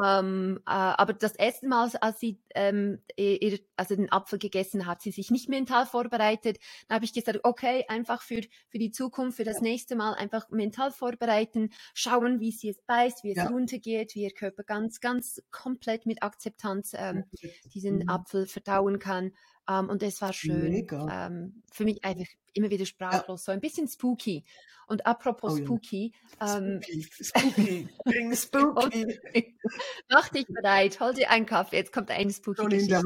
[0.04, 5.00] Ähm, äh, aber das erste Mal, als sie ähm, ihr, also den Apfel gegessen hat,
[5.00, 6.58] sie sich nicht mental vorbereitet.
[6.88, 10.50] Da habe ich gesagt, okay, einfach für, für die Zukunft, für das nächste Mal einfach
[10.50, 13.46] mental vorbereiten, schauen, wie sie es beißt, wie es ja.
[13.48, 18.09] runtergeht, wie ihr Körper ganz, ganz komplett mit Akzeptanz ähm, ähm, diesen mhm.
[18.09, 19.33] Apfel verdauen kann.
[19.66, 20.87] Um, ähm, und es war schön.
[20.90, 23.44] Um, für mich einfach immer wieder sprachlos, ja.
[23.46, 24.44] so ein bisschen spooky.
[24.87, 26.59] Und apropos oh, spooky, ja.
[26.59, 29.57] ähm, spooky, spooky, spooky.
[30.11, 33.03] Mach dich bereit, hol dir einen Kaffee, jetzt kommt eine spooky Geschichte.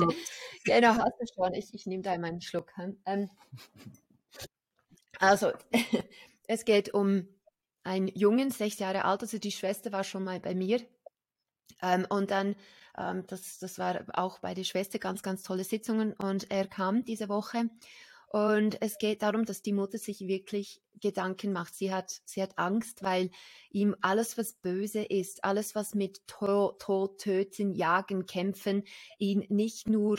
[0.64, 1.54] Genau, hast du schon.
[1.54, 2.72] Ich, ich nehme da einmal einen Schluck.
[3.06, 3.30] Ähm,
[5.18, 5.52] also,
[6.48, 7.28] es geht um
[7.84, 10.80] einen Jungen, sechs Jahre alt, also die Schwester war schon mal bei mir.
[11.82, 12.56] Ähm, und dann
[12.98, 17.04] ähm, das, das war auch bei der Schwester ganz, ganz tolle Sitzungen und er kam
[17.04, 17.70] diese Woche.
[18.30, 21.74] Und es geht darum, dass die Mutter sich wirklich Gedanken macht.
[21.74, 23.30] Sie hat, sie hat Angst, weil
[23.70, 28.84] ihm alles, was böse ist, alles, was mit Tod, Tod Töten, Jagen, Kämpfen,
[29.18, 30.18] ihn nicht nur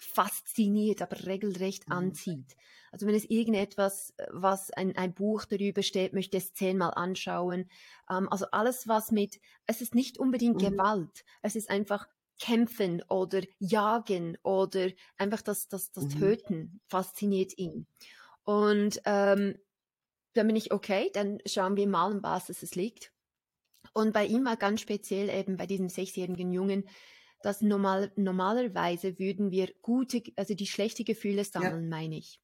[0.00, 1.94] fasziniert, aber regelrecht mhm.
[1.94, 2.56] anzieht.
[2.90, 7.70] Also wenn es irgendetwas, was ein, ein Buch darüber steht, möchte es zehnmal anschauen.
[8.10, 10.76] Ähm, also alles, was mit, es ist nicht unbedingt mhm.
[10.76, 12.08] Gewalt, es ist einfach
[12.40, 16.18] Kämpfen oder Jagen oder einfach das, das, das mhm.
[16.18, 17.86] Töten fasziniert ihn.
[18.44, 19.56] Und ähm,
[20.32, 23.12] dann bin ich, okay, dann schauen wir mal, um was es liegt.
[23.92, 26.88] Und bei ihm war ganz speziell eben bei diesem sechsjährigen Jungen,
[27.42, 31.88] dass normal, normalerweise würden wir gute, also die schlechte Gefühle sammeln, ja.
[31.88, 32.40] meine ich.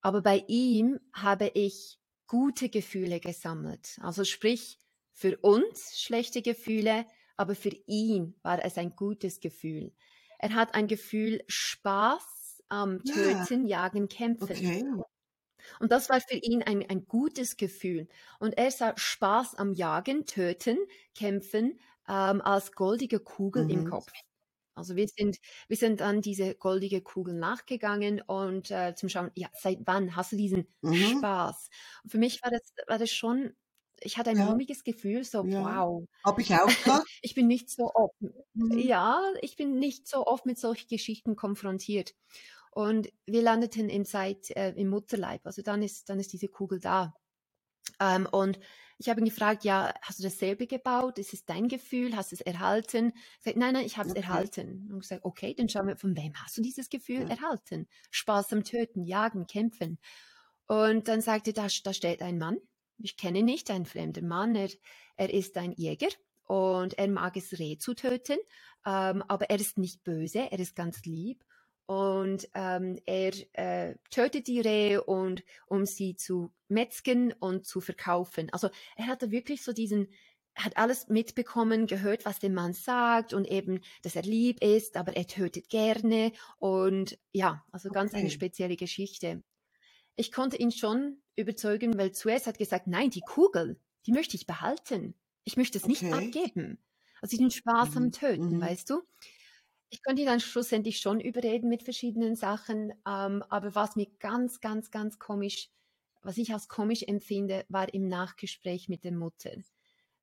[0.00, 3.98] Aber bei ihm habe ich gute Gefühle gesammelt.
[4.00, 4.78] Also sprich,
[5.12, 9.92] für uns schlechte Gefühle, aber für ihn war es ein gutes Gefühl.
[10.38, 13.82] Er hat ein Gefühl Spaß am Töten, ja.
[13.82, 14.44] Jagen, Kämpfen.
[14.44, 14.84] Okay.
[15.80, 18.08] Und das war für ihn ein, ein gutes Gefühl.
[18.38, 20.78] Und er sah Spaß am Jagen, Töten,
[21.14, 23.70] Kämpfen ähm, als goldige Kugel mhm.
[23.70, 24.10] im Kopf.
[24.76, 25.38] Also wir sind,
[25.68, 30.32] wir sind an diese goldige Kugel nachgegangen und äh, zum Schauen, ja, seit wann hast
[30.32, 31.18] du diesen mhm.
[31.18, 31.70] Spaß?
[32.04, 33.54] Und für mich war das, war das schon,
[34.00, 34.44] ich hatte ein ja.
[34.44, 35.64] mulmiges Gefühl, so ja.
[35.64, 36.04] wow.
[36.24, 37.06] Habe ich auch gehabt.
[37.22, 38.78] ich bin nicht so oft, mhm.
[38.78, 42.14] ja, ich bin nicht so oft mit solchen Geschichten konfrontiert.
[42.70, 46.80] Und wir landeten im Zeit äh, im Mutterleib, also dann ist, dann ist diese Kugel
[46.80, 47.14] da.
[47.98, 48.60] Ähm, und
[48.98, 51.18] ich habe ihn gefragt, ja, hast du dasselbe gebaut?
[51.18, 52.16] Ist es dein Gefühl?
[52.16, 53.12] Hast du es erhalten?
[53.12, 54.22] Er sagt, nein, nein, ich habe es okay.
[54.24, 54.88] erhalten.
[54.90, 57.28] Und ich sage, okay, dann schauen wir, von wem hast du dieses Gefühl ja.
[57.28, 57.88] erhalten?
[58.10, 59.98] Spaß am Töten, Jagen, Kämpfen.
[60.66, 62.58] Und dann sagte er, da, da steht ein Mann.
[62.98, 64.54] Ich kenne nicht, ein fremder Mann.
[64.54, 64.70] Er,
[65.16, 66.08] er ist ein Jäger
[66.44, 68.38] und er mag es, Reh zu töten.
[68.86, 71.44] Ähm, aber er ist nicht böse, er ist ganz lieb
[71.86, 78.48] und ähm, er äh, tötet die Rehe und um sie zu metzgen und zu verkaufen.
[78.52, 80.08] Also er hatte wirklich so diesen
[80.56, 85.14] hat alles mitbekommen, gehört, was der Mann sagt und eben, dass er lieb ist, aber
[85.14, 88.20] er tötet gerne und ja, also ganz okay.
[88.20, 89.42] eine spezielle Geschichte.
[90.16, 94.46] Ich konnte ihn schon überzeugen, weil zuerst hat gesagt, nein, die Kugel, die möchte ich
[94.46, 95.14] behalten.
[95.44, 95.90] Ich möchte es okay.
[95.90, 96.78] nicht abgeben.
[97.20, 97.96] Also den Spaß mhm.
[97.98, 98.60] am Töten, mhm.
[98.60, 99.02] weißt du?
[99.90, 104.60] Ich konnte ihn dann schlussendlich schon überreden mit verschiedenen Sachen, ähm, aber was mir ganz,
[104.60, 105.70] ganz, ganz komisch,
[106.22, 109.52] was ich als komisch empfinde, war im Nachgespräch mit der Mutter.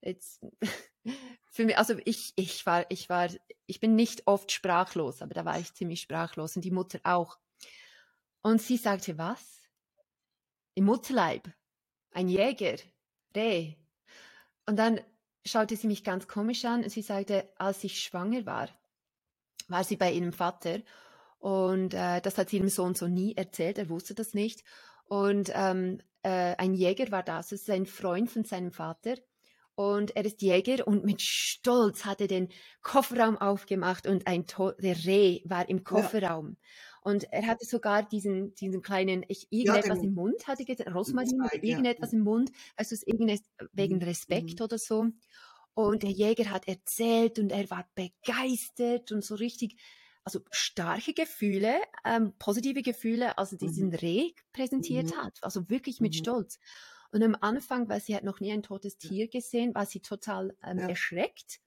[0.01, 0.45] Jetzt,
[1.51, 3.29] für mich, also ich, ich war, ich war,
[3.67, 7.39] ich bin nicht oft sprachlos, aber da war ich ziemlich sprachlos und die Mutter auch.
[8.41, 9.61] Und sie sagte, was?
[10.75, 11.49] Im Mutterleib?
[12.11, 12.77] Ein Jäger?
[13.35, 13.75] Reh?
[14.65, 14.99] Und dann
[15.45, 18.69] schaute sie mich ganz komisch an und sie sagte, als ich schwanger war,
[19.69, 20.79] war sie bei ihrem Vater
[21.39, 24.63] und äh, das hat sie ihrem Sohn so nie erzählt, er wusste das nicht.
[25.05, 29.15] Und ähm, äh, ein Jäger war das, das ist ein Freund von seinem Vater.
[29.75, 32.49] Und er ist Jäger und mit Stolz hat er den
[32.81, 36.49] Kofferraum aufgemacht und ein to der Reh war im Kofferraum.
[36.49, 37.11] Ja.
[37.11, 41.61] Und er hatte sogar diesen, diesen kleinen, ich, irgendetwas ja, im Mund, hatte Rosmarin oder
[41.61, 42.19] irgendetwas ja.
[42.19, 44.03] im Mund, also irgendetwas wegen mhm.
[44.03, 44.63] Respekt mhm.
[44.63, 45.07] oder so.
[45.75, 49.77] Und der Jäger hat erzählt und er war begeistert und so richtig,
[50.23, 53.95] also starke Gefühle, ähm, positive Gefühle, als er diesen mhm.
[53.95, 55.17] Reh präsentiert mhm.
[55.17, 55.39] hat.
[55.41, 56.17] Also wirklich mit mhm.
[56.17, 56.59] Stolz.
[57.11, 60.55] Und am Anfang, weil sie hat noch nie ein totes Tier gesehen, war sie total
[60.63, 60.89] ähm, ja.
[60.89, 61.59] erschreckt.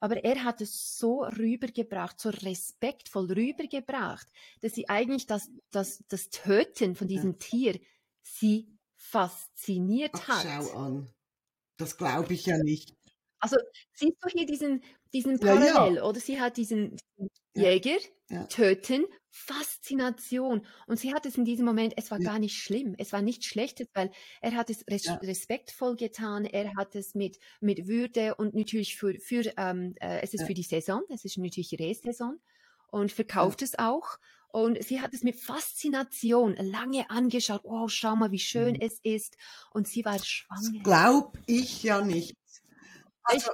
[0.00, 4.26] Aber er hat es so rübergebracht, so respektvoll rübergebracht,
[4.62, 7.38] dass sie eigentlich das, das, das Töten von diesem ja.
[7.38, 7.80] Tier
[8.22, 10.42] sie fasziniert Ach, hat.
[10.44, 11.10] Schau an.
[11.76, 12.96] Das glaube ich ja nicht.
[13.40, 13.56] Also,
[13.94, 15.78] siehst du hier diesen diesen Ja, ja.
[15.78, 16.20] Parallel, oder?
[16.20, 16.96] Sie hat diesen
[17.56, 17.70] Ja.
[17.74, 17.98] Jäger,
[18.30, 18.50] Ja.
[18.50, 20.66] Töten, Faszination.
[20.86, 22.30] Und sie hat es in diesem Moment es war Ja.
[22.30, 24.10] gar nicht schlimm, es war nichts Schlechtes, weil
[24.42, 25.20] er hat es res Ja.
[25.22, 30.34] respektvoll getan, er hat es mit mit Würde und natürlich für für, ähm, äh, es
[30.34, 30.46] ist Ja.
[30.46, 32.40] für die Saison, es ist natürlich Rehsaison
[32.88, 34.18] und verkauft es auch.
[34.52, 37.62] Und sie hat es mit Faszination lange angeschaut.
[37.64, 38.80] „Oh, schau mal, wie schön Mhm.
[38.80, 39.36] es ist.“
[39.72, 40.20] Und sie war
[40.52, 40.82] Das schwanger.
[40.82, 42.34] glaube ich ja nicht.
[43.30, 43.50] Ich Also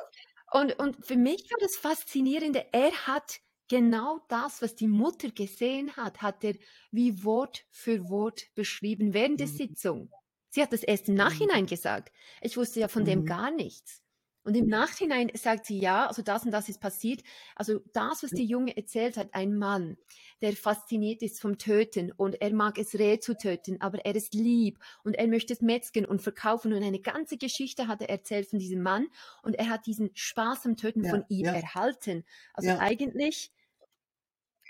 [0.53, 5.97] und und für mich war das Faszinierende, er hat genau das, was die Mutter gesehen
[5.97, 6.55] hat, hat er
[6.93, 9.49] wie Wort für Wort beschrieben während der Mhm.
[9.49, 10.15] Sitzung.
[10.51, 11.17] Sie hat das erst im Mhm.
[11.17, 12.13] Nachhinein gesagt.
[12.41, 13.27] Ich wusste ja von dem Mhm.
[13.27, 14.03] gar nichts.
[14.47, 17.23] Und im Nachhinein sagt sie: „Ja, also das und das ist passiert.“
[17.57, 19.97] Also das, was die Junge erzählt hat, ein Mann,
[20.41, 24.35] der fasziniert ist vom Töten und er mag es, Rehe zu töten, aber er ist
[24.35, 28.49] lieb und er möchte es metzgen und verkaufen und eine ganze Geschichte hat er erzählt
[28.49, 29.09] von diesem Mann
[29.43, 31.53] und er hat diesen Spaß am Töten Ja, von ihm ja.
[31.53, 32.25] erhalten.
[32.55, 32.79] Also Ja.
[32.79, 33.51] eigentlich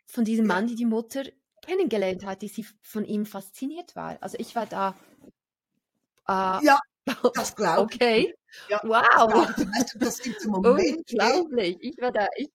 [0.06, 0.46] von diesem.
[0.46, 1.22] Mann, die die Mutter
[1.62, 4.20] kennengelernt hat, die sie von ihm fasziniert war.
[4.22, 4.96] Also ich war da
[6.28, 6.78] äh, Ja,
[7.34, 8.34] das glaube ich okay.
[8.68, 8.80] Ja,
[9.28, 9.48] das Wow.
[9.56, 9.66] dir.
[9.78, 11.78] Weißt du, das sind so Momente Unglaublich.
[11.80, 12.48] Ich war da ich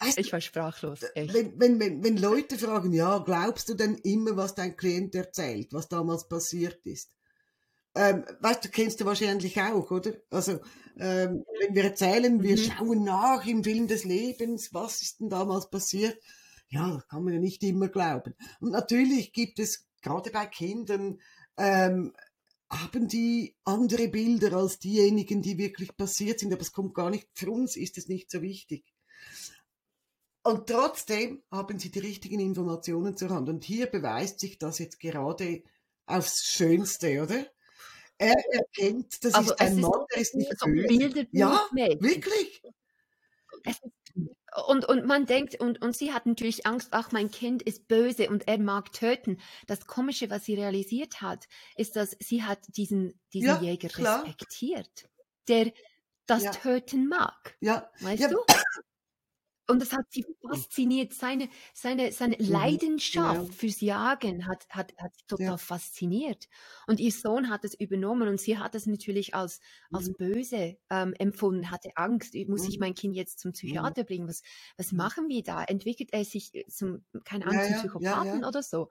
[0.00, 1.34] weißt ich war sprachlos, echt.
[1.34, 5.72] wenn, wenn, wenn, wenn Leute fragen, ja, glaubst du denn immer, was dein Klient erzählt,
[5.72, 7.12] was damals passiert ist?
[7.94, 10.12] Ähm, weißt du, kennst du wahrscheinlich auch, oder?
[10.30, 10.60] Also,
[10.98, 12.58] ähm, wenn wir erzählen, wir Mhm.
[12.58, 16.18] schauen nach im Film des Lebens, was ist denn damals passiert?
[16.68, 18.34] Ja, das kann man ja nicht immer glauben.
[18.60, 21.20] Und natürlich gibt es, gerade bei Kindern,
[21.58, 22.14] ähm,
[22.70, 27.28] haben die andere Bilder als diejenigen, die wirklich passiert sind, aber es kommt gar nicht,
[27.34, 28.84] für uns ist es nicht so wichtig.
[30.42, 33.48] Und trotzdem haben sie die richtigen Informationen zur Hand.
[33.48, 35.62] Und hier beweist sich das jetzt gerade
[36.06, 37.46] aufs Schönste, oder?
[38.18, 41.26] Er erkennt, das Also ist ein Mann, der ist nicht so böse.
[41.32, 42.62] Ja, wirklich.
[43.64, 43.92] Es ist
[44.66, 48.28] und und man denkt und und sie hat natürlich Angst: „Ach, mein Kind ist böse
[48.30, 53.20] und er mag töten.“ Das Komische, was sie realisiert hat, ist, dass sie hat diesen
[53.32, 54.38] diesen Ja, Jäger klar.
[54.38, 55.08] respektiert,
[55.48, 55.72] der
[56.26, 56.50] das Ja.
[56.50, 58.38] Töten mag, Ja, weißt ja, du?
[59.70, 61.12] Und das hat sie fasziniert.
[61.12, 63.54] Seine seine seine Mhm, Leidenschaft genau.
[63.54, 65.58] fürs Jagen hat hat hat sie total Ja.
[65.58, 66.48] fasziniert.
[66.86, 69.60] Und ihr Sohn hat es übernommen und sie hat es natürlich als
[69.92, 70.14] als Mhm.
[70.16, 72.80] böse, ähm, empfunden, hatte Angst: „Äh, muss ich Mhm.
[72.80, 73.52] mein Kind jetzt zum.
[73.52, 74.26] Psychiater bringen?
[74.28, 74.42] Was
[74.78, 75.62] was machen wir da?
[75.64, 78.44] Entwickelt er sich, äh, zum keine Ahnung, zum ja, ja, Psychopathen ja.
[78.44, 78.88] oder so?“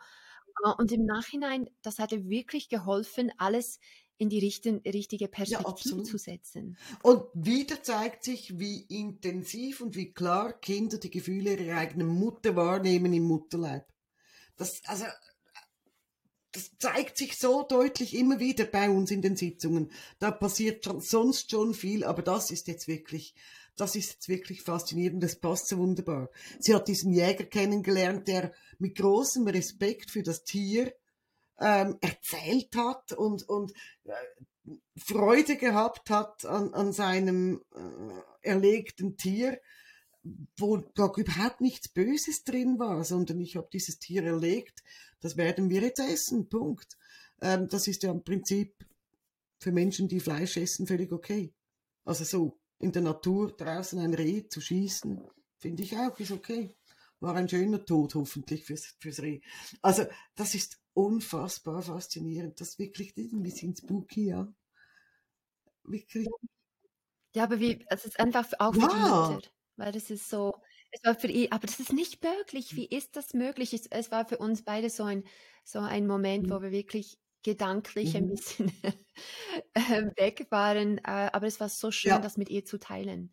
[0.66, 3.80] Äh, und im Nachhinein, das hat ihr wirklich geholfen, alles
[4.18, 6.20] in die richten richtige Ja, Perspektive zu absolut.
[6.20, 6.78] setzen.
[7.04, 12.56] Und wieder zeigt sich, wie intensiv und wie klar Kinder die Gefühle ihrer eigenen Mutter
[12.56, 13.86] wahrnehmen im Mutterleib.
[14.56, 15.06] Das, also,
[16.52, 19.92] das zeigt sich so deutlich immer wieder bei uns in den Sitzungen.
[20.20, 23.36] Da passiert schon, sonst schon viel, aber das ist jetzt wirklich,
[23.76, 25.22] das ist jetzt wirklich faszinierend.
[25.22, 26.32] Das passt so wunderbar.
[26.60, 30.92] Sie hat diesen Jäger kennengelernt, der mit großem Respekt für das Tier
[31.60, 33.74] ähm, erzählt hat und, und
[34.06, 34.14] äh,
[34.98, 39.60] Freude gehabt hat an, an seinem äh, erlegten Tier,
[40.58, 44.84] wo da überhaupt nichts Böses drin war, sondern ich habe dieses Tier erlegt,
[45.22, 46.98] das werden wir jetzt essen, Punkt.
[47.42, 48.76] Ähm, das ist ja im Prinzip
[49.60, 51.54] für Menschen, die Fleisch essen, völlig okay.
[52.04, 56.76] Also so in der Natur draußen ein Reh zu schießen, finde ich auch, ist okay.
[57.20, 59.42] War ein schöner Tod hoffentlich fürs, fürs Reh.
[59.82, 62.60] Also das ist unfassbar faszinierend.
[62.62, 64.48] Das ist wirklich ein bisschen spooky, ja.
[65.84, 66.28] Wirklich.
[67.36, 70.54] Ja, aber wie es ist einfach auch für die Ja, Mutter, weil das ist so
[70.92, 72.76] es war für ihn aber das ist nicht möglich.
[72.76, 73.74] Wie ist das möglich?
[73.74, 75.24] Es es war für uns beide so ein
[75.64, 78.30] so ein Moment, wo wir wirklich gedanklich ein mhm.
[78.30, 78.72] bisschen,
[79.76, 83.32] ähm, weg waren, äh, aber es war so schön, ja, das mit ihr zu teilen.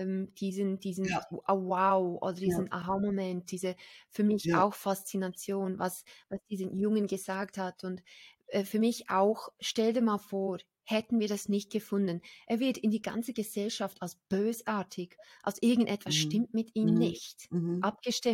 [0.00, 3.76] Ähm, diesen diesen ja, oh wow oder ja, diesen Aha-Moment, diese
[4.10, 8.02] für mich ja, auch Faszination, was was diesen Jungen gesagt hat und,
[8.48, 12.22] äh, für mich auch stell dir mal vor, hätten wir das nicht gefunden.
[12.46, 16.14] Er wird in die ganze Gesellschaft als bösartig, als irgendetwas mhm.
[16.14, 16.94] stimmt mit ihm Mhm.
[16.94, 17.90] nicht, Mhm.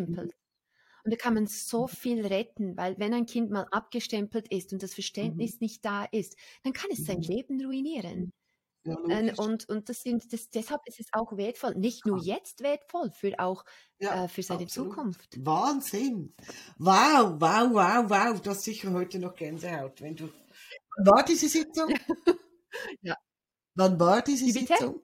[0.07, 0.29] Mhm.
[0.29, 0.35] abgestempelt.
[1.05, 4.83] Und da kann man so viel retten, weil wenn ein Kind mal abgestempelt ist und
[4.83, 5.53] das Mhm.
[5.53, 7.23] Verständnis nicht da ist, dann kann es sein Mhm.
[7.23, 8.33] Leben ruinieren.
[8.85, 12.63] Ja, Ähm, und und das sind das deshalb ist es auch wertvoll, nicht nur jetzt
[12.63, 13.65] wertvoll, für auch,
[13.99, 14.69] Ja, äh, für seine absolut.
[14.69, 15.41] Zukunft.
[15.45, 16.35] Wahnsinn.
[16.79, 18.41] Wow, wow, wow, wow.
[18.41, 20.29] Du hast sicher heute noch Gänsehaut, wenn du.
[20.97, 21.95] Wann war diese Sitzung?
[23.03, 23.17] Ja.
[23.75, 24.75] Wann war diese Wie bitte?
[24.79, 25.03] Sitzung?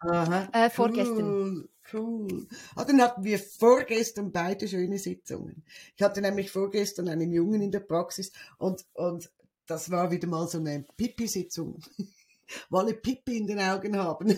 [0.00, 1.36] Aha, Äh, vorgestern.
[1.42, 2.46] cool, cool.
[2.76, 5.64] Ah, dann hatten wir vorgestern beide schöne Sitzungen.
[5.96, 9.30] Ich hatte nämlich vorgestern einen Jungen in der Praxis und, und
[9.66, 11.80] das war wieder mal so eine Pipi-Sitzung.
[12.70, 14.36] Wolle Pippi in den Augen haben.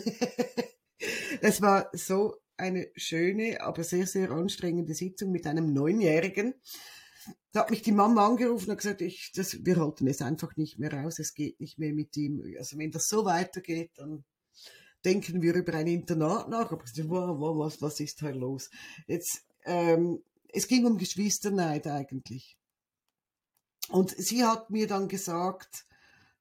[1.41, 6.55] es war so eine schöne, aber sehr, sehr anstrengende Sitzung mit einem Neunjährigen.
[7.53, 10.79] Da hat mich die Mama angerufen und gesagt, ich, das, wir halten es einfach nicht
[10.79, 12.43] mehr aus, es geht nicht mehr mit ihm.
[12.59, 14.25] Also wenn das so weitergeht, dann
[15.05, 16.71] denken wir über ein Internat nach.
[16.71, 18.71] Aber wow, wow, was, was ist da los?
[19.07, 22.57] Jetzt, ähm, es ging um Geschwisterneid eigentlich.
[23.89, 25.87] Und sie hat mir dann gesagt,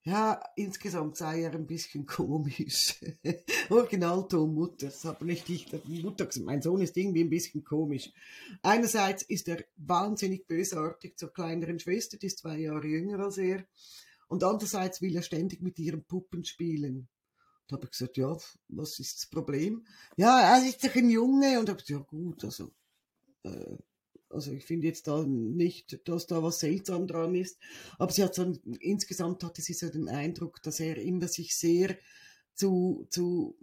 [0.05, 2.95] ja, insgesamt sei er ein bisschen komisch.
[3.69, 5.67] Originalton Mutter, das habe nicht ich,
[6.03, 8.11] Mutter mein Sohn ist irgendwie ein bisschen komisch.
[8.61, 13.65] Einerseits ist er wahnsinnig bösartig zur kleineren Schwester, die ist zwei Jahre jünger als er.
[14.27, 17.07] Und andererseits will er ständig mit ihren Puppen spielen.
[17.67, 18.37] Da habe ich gesagt, ja,
[18.67, 19.87] was ist das Problem?
[20.17, 21.59] Ja, er ist doch ein Junge.
[21.59, 22.71] Und habe gesagt, ja gut, also
[23.43, 23.77] äh,
[24.29, 27.57] also ich finde jetzt da nicht, dass da was seltsam dran ist.
[27.97, 31.97] Aber sie hat so, insgesamt hatte sie so den Eindruck, dass er immer sich sehr
[32.53, 33.57] zu, zu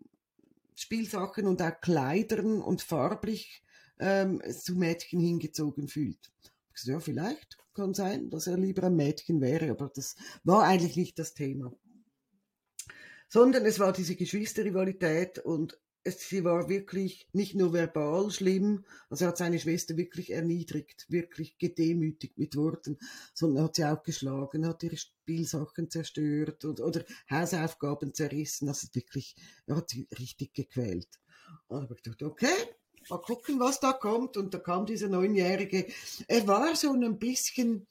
[0.75, 3.63] Spielsachen und auch Kleidern und farblich
[3.99, 6.33] ähm, zu Mädchen hingezogen fühlt.
[6.69, 10.65] Ich gesagt, ja, vielleicht kann sein, dass er lieber ein Mädchen wäre, aber das war
[10.65, 11.73] eigentlich nicht das Thema.
[13.29, 19.29] Sondern es war diese Geschwisterrivalität und sie war wirklich nicht nur verbal schlimm, also er
[19.29, 22.99] hat seine Schwester wirklich erniedrigt, wirklich gedemütigt mit Worten,
[23.35, 29.37] sondern hat sie auch geschlagen, hat ihre Spielsachen zerstört oder, oder Hausaufgaben zerrissen, also wirklich,
[29.67, 31.09] er hat sie richtig gequält.
[31.69, 32.55] Und ich dachte, okay,
[33.09, 34.37] mal gucken, was da kommt.
[34.37, 35.87] Und da kam dieser Neunjährige.
[36.29, 37.87] Er war so ein bisschen,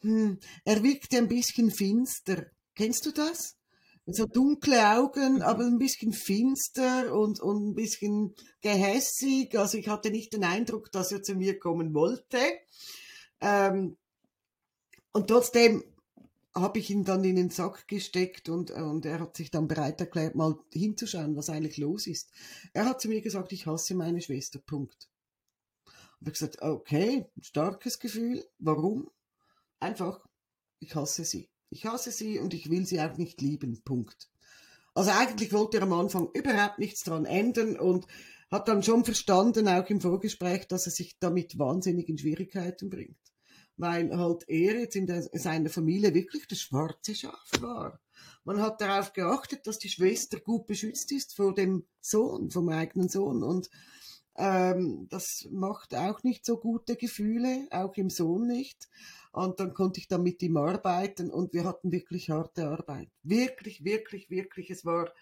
[0.00, 2.46] hm, er wirkte ein bisschen finster.
[2.74, 3.56] Kennst du das?
[4.06, 5.42] So dunkle Augen, mhm.
[5.42, 9.58] aber ein bisschen finster und, und ein bisschen gehässig.
[9.58, 12.38] Also ich hatte nicht den Eindruck, dass er zu mir kommen wollte.
[13.40, 13.96] Ähm,
[15.12, 15.82] und trotzdem
[16.54, 20.00] habe ich ihn dann in den Sack gesteckt und, und er hat sich dann bereit
[20.00, 22.30] erklärt, mal hinzuschauen, was eigentlich los ist.
[22.72, 25.10] Er hat zu mir gesagt, ich hasse meine Schwester, Punkt.
[26.20, 28.44] Und ich gesagt, okay, starkes Gefühl.
[28.58, 29.10] Warum?
[29.80, 30.24] Einfach,
[30.78, 31.50] ich hasse sie.
[31.70, 33.82] Ich hasse sie und ich will sie auch nicht lieben.
[33.84, 34.28] Punkt.
[34.94, 38.06] Also eigentlich wollte er am Anfang überhaupt nichts dran ändern und
[38.50, 43.18] hat dann schon verstanden, auch im Vorgespräch, dass er sich damit wahnsinnig in Schwierigkeiten bringt.
[43.76, 48.00] Weil halt er jetzt in, der, in seiner Familie wirklich das schwarze Schaf war.
[48.44, 53.08] Man hat darauf geachtet, dass die Schwester gut beschützt ist vor dem Sohn, vom eigenen
[53.08, 53.42] Sohn.
[53.42, 53.68] Und
[54.38, 58.88] ähm, das macht auch nicht so gute Gefühle, auch im Sohn nicht.
[59.32, 63.10] Und dann konnte ich dann mit ihm arbeiten und wir hatten wirklich harte Arbeit.
[63.22, 64.70] Wirklich, wirklich, wirklich.
[64.70, 65.12] Es war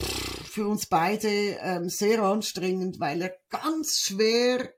[0.00, 4.72] für uns beide ähm, sehr anstrengend, weil er ganz schwer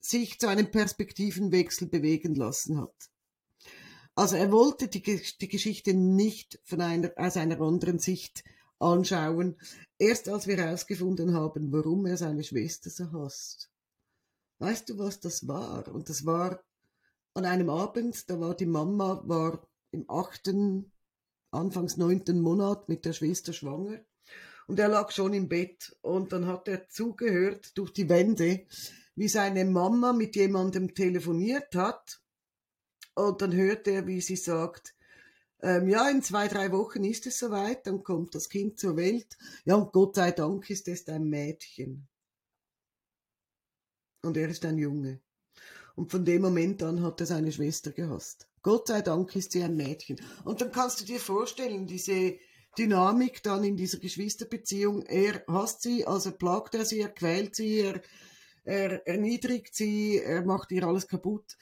[0.00, 3.10] sich zu einem Perspektivenwechsel bewegen lassen hat.
[4.14, 8.44] Also er wollte die, die Geschichte nicht von einer, aus einer anderen Sicht
[8.78, 9.56] anschauen,
[10.02, 13.70] erst als wir herausgefunden haben, warum er seine Schwester so hasst.
[14.58, 15.86] Weißt du, was das war?
[15.94, 16.60] Und das war
[17.34, 20.90] an einem Abend, da war die Mama, war im achten,
[21.52, 24.00] anfangs neunten Monat mit der Schwester schwanger.
[24.66, 28.66] Und er lag schon im Bett und dann hat er zugehört durch die Wände,
[29.14, 32.20] wie seine Mama mit jemandem telefoniert hat.
[33.14, 34.94] Und dann hört er, wie sie sagt,
[35.62, 39.38] ähm, ja, in zwei, drei Wochen ist es soweit, dann kommt das Kind zur Welt.
[39.64, 42.08] Ja, und Gott sei Dank ist es ein Mädchen.
[44.22, 45.20] Und er ist ein Junge.
[45.94, 48.48] Und von dem Moment an hat er seine Schwester gehasst.
[48.62, 50.20] Gott sei Dank ist sie ein Mädchen.
[50.44, 52.38] Und dann kannst du dir vorstellen, diese
[52.78, 55.02] Dynamik dann in dieser Geschwisterbeziehung.
[55.02, 58.02] Er hasst sie, also plagt er sie, er quält sie, er,
[58.64, 61.56] er erniedrigt sie, er macht ihr alles kaputt.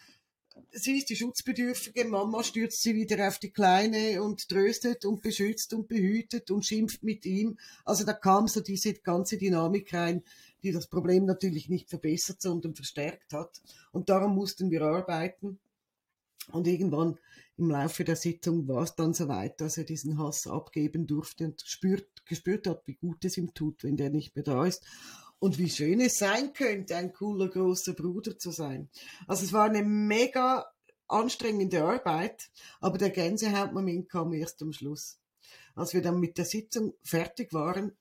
[0.72, 5.74] Sie ist die schutzbedürftige Mama, stürzt sie wieder auf die Kleine und tröstet und beschützt
[5.74, 7.58] und behütet und schimpft mit ihm.
[7.84, 10.22] Also da kam so diese ganze Dynamik rein,
[10.62, 13.60] die das Problem natürlich nicht verbessert, sondern verstärkt hat.
[13.90, 15.58] Und darum mussten wir arbeiten.
[16.52, 17.18] Und irgendwann
[17.56, 21.44] im Laufe der Sitzung war es dann so weit, dass er diesen Hass abgeben durfte
[21.44, 24.84] und spürt, gespürt hat, wie gut es ihm tut, wenn der nicht mehr da ist.
[25.40, 28.88] Und wie schön es sein könnte, ein cooler großer Bruder zu sein.
[29.26, 30.70] Also es war eine mega
[31.08, 32.50] anstrengende Arbeit,
[32.80, 35.18] aber der Gänsehautmoment kam erst am Schluss.
[35.74, 37.92] Als wir dann mit der Sitzung fertig waren,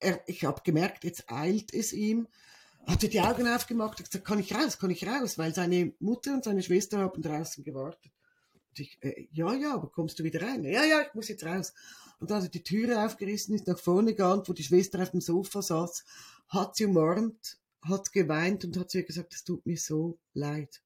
[0.00, 2.28] er, ich habe gemerkt, jetzt eilt es ihm,
[2.86, 5.92] hat er die Augen aufgemacht und gesagt, kann ich raus, kann ich raus, weil seine
[5.98, 8.12] Mutter und seine Schwester haben draußen gewartet.
[8.78, 10.64] Ich, äh, ja, ja, aber kommst du wieder rein?
[10.64, 11.72] Ja, ja, ich muss jetzt raus.
[12.18, 15.20] Und hat er die Türe aufgerissen, ist nach vorne gegangen, wo die Schwester auf dem
[15.20, 16.04] Sofa saß,
[16.48, 20.82] hat sie umarmt, hat geweint und hat zu ihr gesagt, es tut mir so leid.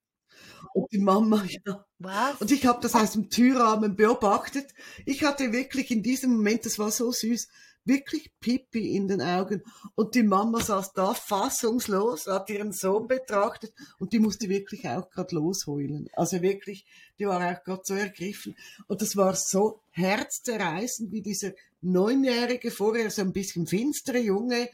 [0.73, 1.85] Und die Mama, ja.
[1.99, 2.41] Was?
[2.41, 4.75] Und ich habe das aus dem Türrahmen beobachtet.
[5.05, 7.49] Ich hatte wirklich in diesem Moment, das war so süß,
[7.85, 9.63] wirklich Pipi in den Augen.
[9.95, 15.11] Und die Mama saß da fassungslos, hat ihren Sohn betrachtet und die musste wirklich auch
[15.11, 16.09] gerade losheulen.
[16.15, 16.87] Also wirklich,
[17.19, 18.57] die war auch gerade so ergriffen.
[18.87, 24.69] Und das war so herzzerreißend, wie dieser neunjährige, vorher so ein bisschen finstere Junge,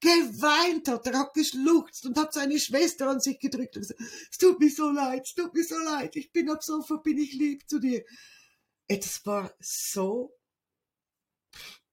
[0.00, 4.38] geweint hat, er hat geschluchzt und hat seine Schwester an sich gedrückt und gesagt, es
[4.38, 7.32] tut mir so leid, es tut mir so leid, ich bin ab sofort, bin ich
[7.32, 8.04] lieb zu dir.
[8.86, 10.37] Es war so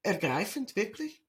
[0.06, 1.22] ergreifend, wirklich.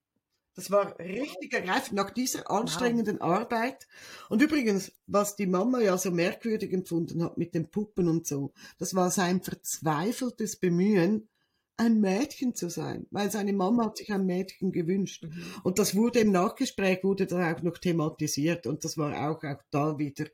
[0.55, 3.41] Das war richtig ergreifend nach dieser anstrengenden wow.
[3.41, 3.87] Arbeit.
[4.31, 8.53] Und übrigens, was die Mama ja so merkwürdig empfunden hat mit den Puppen und so,
[8.79, 11.29] das war sein verzweifeltes Bemühen,
[11.77, 15.24] ein Mädchen zu sein, weil seine Mama hat sich ein Mädchen gewünscht.
[15.24, 15.43] Mhm.
[15.62, 19.62] Und das wurde im Nachgespräch, wurde dann auch noch thematisiert und das war auch, auch
[19.70, 20.24] da wieder.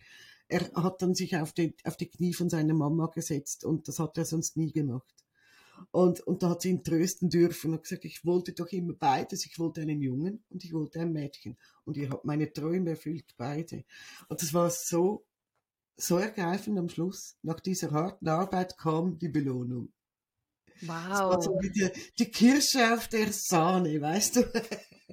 [0.46, 3.98] Er hat dann sich auf die, auf die Knie von seiner Mama gesetzt und das
[3.98, 5.21] hat er sonst nie gemacht.
[5.90, 9.46] Und, und da hat sie ihn trösten dürfen und gesagt, ich wollte doch immer beides.
[9.46, 11.56] Ich wollte einen Jungen und ich wollte ein Mädchen.
[11.84, 13.84] Und ihr habt meine Träume erfüllt, beide.
[14.28, 15.24] Und das war so,
[15.96, 17.36] so ergreifend am Schluss.
[17.42, 19.92] Nach dieser harten Arbeit kam die Belohnung.
[20.80, 21.08] Wow.
[21.08, 24.52] Das war so die, die Kirsche auf der Sahne, weißt du?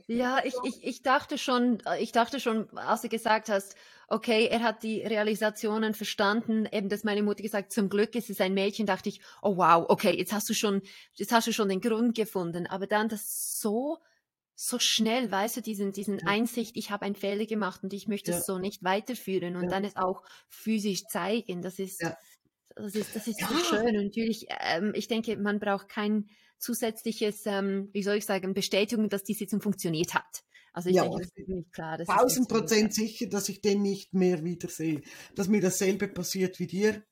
[0.07, 3.75] Ja, ich, ich, ich dachte schon, ich dachte schon, als du gesagt hast,
[4.07, 8.41] okay, er hat die Realisationen verstanden, eben, dass meine Mutter gesagt, zum Glück ist es
[8.41, 10.81] ein Mädchen, dachte ich, oh wow, okay, jetzt hast du schon,
[11.13, 12.65] jetzt hast du schon den Grund gefunden.
[12.65, 13.99] Aber dann das so,
[14.55, 16.25] so schnell, weißt du, diesen, diesen ja.
[16.27, 18.37] Einsicht, ich habe einen Fehler gemacht und ich möchte ja.
[18.37, 19.69] es so nicht weiterführen und ja.
[19.69, 22.03] dann es auch physisch zeigen, das ist,
[22.81, 23.97] das ist, das ist so schön.
[23.97, 29.09] Und natürlich, ähm, ich denke, man braucht kein zusätzliches, ähm, wie soll ich sagen, Bestätigung,
[29.09, 30.43] dass die Sitzung funktioniert hat.
[30.73, 31.97] Also ich ja, denke, das ist nicht klar.
[31.97, 35.01] Tausend Prozent sicher, dass ich den nicht mehr wiedersehe.
[35.35, 37.03] Dass mir dasselbe passiert wie dir,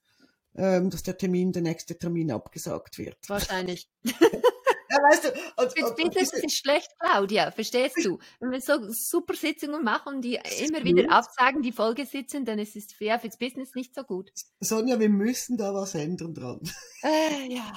[0.55, 3.18] ähm, dass der Termin, der nächste Termin abgesagt wird.
[3.28, 3.89] Wahrscheinlich.
[4.98, 8.20] weißt du, und, Fürs Business ist es schlecht, Claudia, verstehst du?
[8.39, 11.12] Wenn wir so super Sitzungen machen, die immer wieder gut.
[11.12, 14.32] absagen, die Folge sitzen, dann ist es fair fürs Business nicht so gut.
[14.60, 16.62] Sonja, wir müssen da was ändern dran.
[17.04, 17.74] Äh, ja.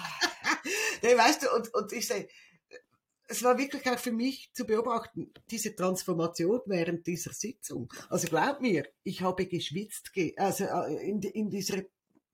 [1.02, 2.28] nee, weißt du, und, und ich sage,
[3.30, 7.92] es war wirklich auch für mich zu beobachten, diese Transformation während dieser Sitzung.
[8.08, 11.82] Also glaub mir, ich habe geschwitzt, also äh, in, in dieser,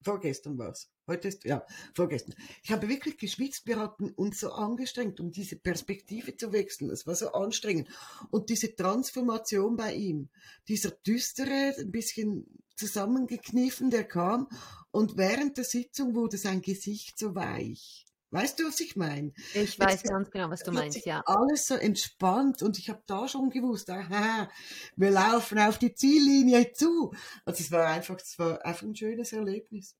[0.03, 2.35] vorgestern war es, heute ist, ja, vorgestern.
[2.63, 6.91] Ich habe wirklich geschwitzt, wir hatten uns so angestrengt, um diese Perspektive zu wechseln.
[6.91, 7.89] Es war so anstrengend.
[8.31, 10.29] Und diese Transformation bei ihm,
[10.69, 12.47] dieser düstere, ein bisschen
[12.77, 14.49] zusammengekniffen, der kam,
[14.91, 18.07] und während der Sitzung wurde sein Gesicht so weich.
[18.31, 19.33] Weißt du, was ich meine?
[19.55, 21.23] Ich weiß Jetzt, ganz genau, was du meinst, ja.
[21.27, 24.51] Alles so entspannt und ich habe da schon gewusst, aha,
[24.97, 27.15] wir laufen auf die Ziellinie zu.
[27.45, 29.95] Also es war einfach, es war einfach ein schönes Erlebnis.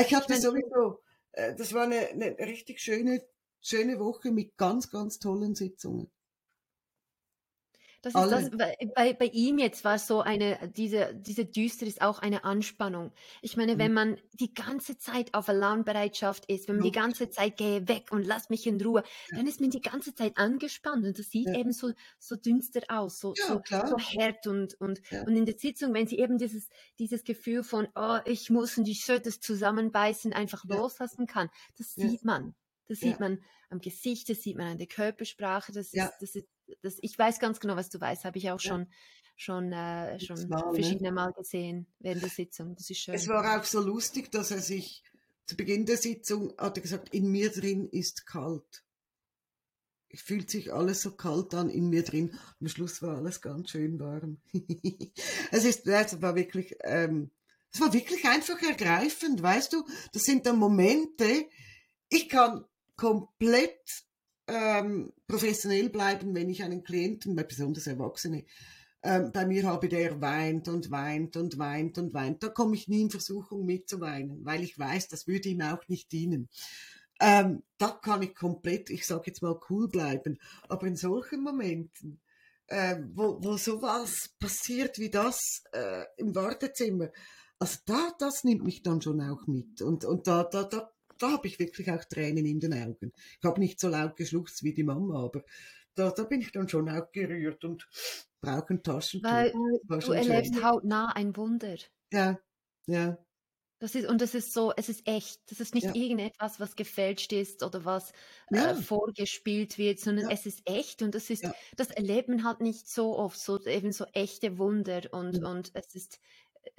[0.00, 1.00] Ich hatte sowieso,
[1.32, 3.22] äh, das war eine, eine richtig schöne,
[3.60, 6.10] schöne Woche mit ganz, ganz tollen Sitzungen.
[8.02, 8.50] Das ist das,
[8.94, 13.12] bei, bei ihm jetzt war so eine, diese, diese Düster ist auch eine Anspannung.
[13.42, 13.78] Ich meine, mhm.
[13.78, 16.92] wenn man die ganze Zeit auf Alarmbereitschaft ist, wenn man ja.
[16.92, 19.36] die ganze Zeit gehe weg und lass mich in Ruhe, ja.
[19.36, 21.58] dann ist man die ganze Zeit angespannt und das sieht ja.
[21.58, 21.90] eben so,
[22.20, 26.18] so dünster aus, so, so, so hart und, und, und in der Sitzung, wenn sie
[26.18, 26.68] eben dieses,
[27.00, 31.94] dieses Gefühl von, oh, ich muss und ich soll das zusammenbeißen, einfach loslassen kann, das
[31.94, 32.54] sieht man.
[32.86, 36.48] Das sieht man am Gesicht, das sieht man an der Körpersprache, das, ist, das ist
[36.82, 38.70] das, ich weiß ganz genau, was du weißt, habe ich auch ja.
[38.70, 38.86] schon,
[39.36, 40.74] schon, äh, schon Mal, ne?
[40.74, 41.12] verschiedene ne?
[41.12, 42.74] Mal gesehen während der Sitzung.
[42.76, 43.14] Das ist schön.
[43.14, 45.02] Es war auch so lustig, dass er sich
[45.46, 48.84] zu Beginn der Sitzung hat er gesagt, in mir drin ist kalt.
[50.10, 52.38] Es fühlt sich alles so kalt an in mir drin.
[52.60, 54.40] Am Schluss war alles ganz schön warm.
[55.50, 57.30] es ist, es war wirklich, ähm,
[57.72, 59.84] es war wirklich einfach ergreifend, weißt du?
[60.12, 61.46] Das sind dann Momente,
[62.08, 62.64] ich kann
[62.96, 64.07] komplett
[64.48, 68.44] ähm, professionell bleiben, wenn ich einen Klienten, besonders Erwachsene,
[69.02, 72.42] ähm, bei mir habe, der weint und weint und weint und weint.
[72.42, 76.10] Da komme ich nie in Versuchung mitzuweinen, weil ich weiß, das würde ihm auch nicht
[76.10, 76.48] dienen.
[77.20, 80.38] Ähm, da kann ich komplett, ich sage jetzt mal, cool bleiben.
[80.68, 82.20] Aber in solchen Momenten,
[82.66, 87.10] äh, wo, wo sowas passiert wie das äh, im Wartezimmer,
[87.60, 89.82] also da, das nimmt mich dann schon auch mit.
[89.82, 93.12] Und, und da, da, da da habe ich wirklich auch Tränen in den Augen.
[93.40, 95.44] Ich habe nicht so laut geschluchzt wie die Mama, aber
[95.94, 97.88] da, da bin ich dann schon auch gerührt und
[98.40, 99.28] brauche ein Taschentuch.
[99.28, 99.52] Weil
[100.00, 100.64] du erlebst schön.
[100.64, 101.76] hautnah ein Wunder.
[102.12, 102.38] Ja,
[102.86, 103.18] ja.
[103.80, 105.40] Das ist, und das ist so, es ist echt.
[105.50, 105.94] Das ist nicht ja.
[105.94, 108.12] irgendetwas, was gefälscht ist oder was
[108.50, 108.72] ja.
[108.72, 110.32] äh, vorgespielt wird, sondern ja.
[110.32, 113.92] es ist echt und das ist, das erlebt man halt nicht so oft, so eben
[113.92, 116.18] so echte Wunder und, und es ist,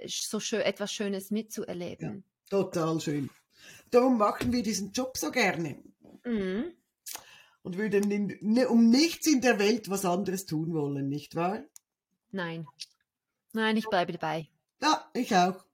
[0.05, 2.23] so schön, etwas Schönes mitzuerleben.
[2.49, 3.29] Total schön.
[3.91, 5.81] Darum machen wir diesen Job so gerne.
[6.23, 6.73] Mhm.
[7.63, 11.63] Und würden in, ne, um nichts in der Welt was anderes tun wollen, nicht wahr?
[12.31, 12.65] Nein.
[13.53, 14.47] Nein, ich bleibe dabei.
[14.81, 15.65] Ja, ich auch.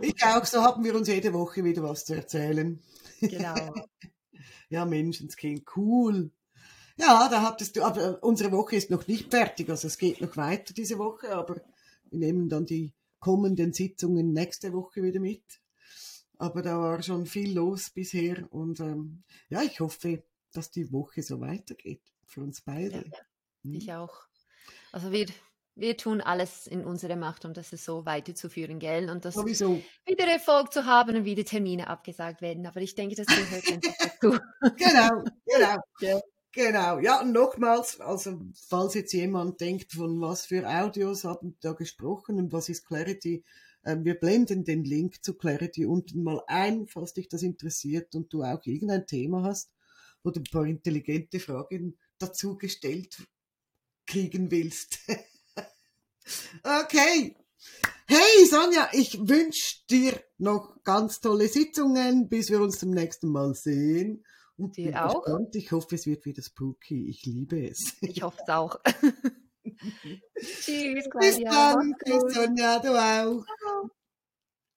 [0.00, 2.82] Ich auch, so haben wir uns jede Woche wieder was zu erzählen.
[3.20, 3.54] Genau.
[4.68, 6.30] ja, Menschenskind, cool.
[6.98, 10.36] Ja, da hattest du, aber unsere Woche ist noch nicht fertig, also es geht noch
[10.36, 11.60] weiter diese Woche, aber
[12.10, 15.44] wir nehmen dann die kommenden Sitzungen nächste Woche wieder mit.
[16.38, 20.22] Aber da war schon viel los bisher und ähm, ja, ich hoffe,
[20.52, 22.96] dass die Woche so weitergeht für uns beide.
[22.96, 23.18] Ja,
[23.64, 23.74] hm.
[23.74, 24.26] Ich auch.
[24.92, 25.26] Also wir,
[25.74, 29.10] wir tun alles in unserer Macht, um das so weiterzuführen, gell?
[29.10, 29.82] Und das Sowieso.
[30.04, 32.66] wieder Erfolg zu haben und wieder Termine abgesagt werden.
[32.66, 34.38] Aber ich denke, das gehört einfach dazu.
[34.76, 35.76] genau, genau.
[36.00, 36.20] Ja.
[36.52, 41.72] Genau, ja, und nochmals, also falls jetzt jemand denkt, von was für Audios haben da
[41.72, 43.44] gesprochen und was ist Clarity,
[43.86, 48.42] wir blenden den Link zu Clarity unten mal ein, falls dich das interessiert und du
[48.42, 49.70] auch irgendein Thema hast
[50.24, 53.16] oder ein paar intelligente Fragen dazu gestellt
[54.06, 54.98] kriegen willst.
[56.64, 57.36] okay.
[58.08, 63.54] Hey Sonja, ich wünsche dir noch ganz tolle Sitzungen, bis wir uns zum nächsten Mal
[63.54, 64.24] sehen.
[64.56, 65.22] Und dir auch.
[65.22, 65.54] Gespannt.
[65.54, 67.08] Ich hoffe, es wird wieder spooky.
[67.08, 67.94] Ich liebe es.
[68.00, 68.80] Ich hoffe es auch.
[70.38, 71.20] Tschüss, Claudia.
[71.20, 71.94] Bis dann.
[72.04, 72.78] Tschüss, Sonja.
[72.78, 73.44] Du auch.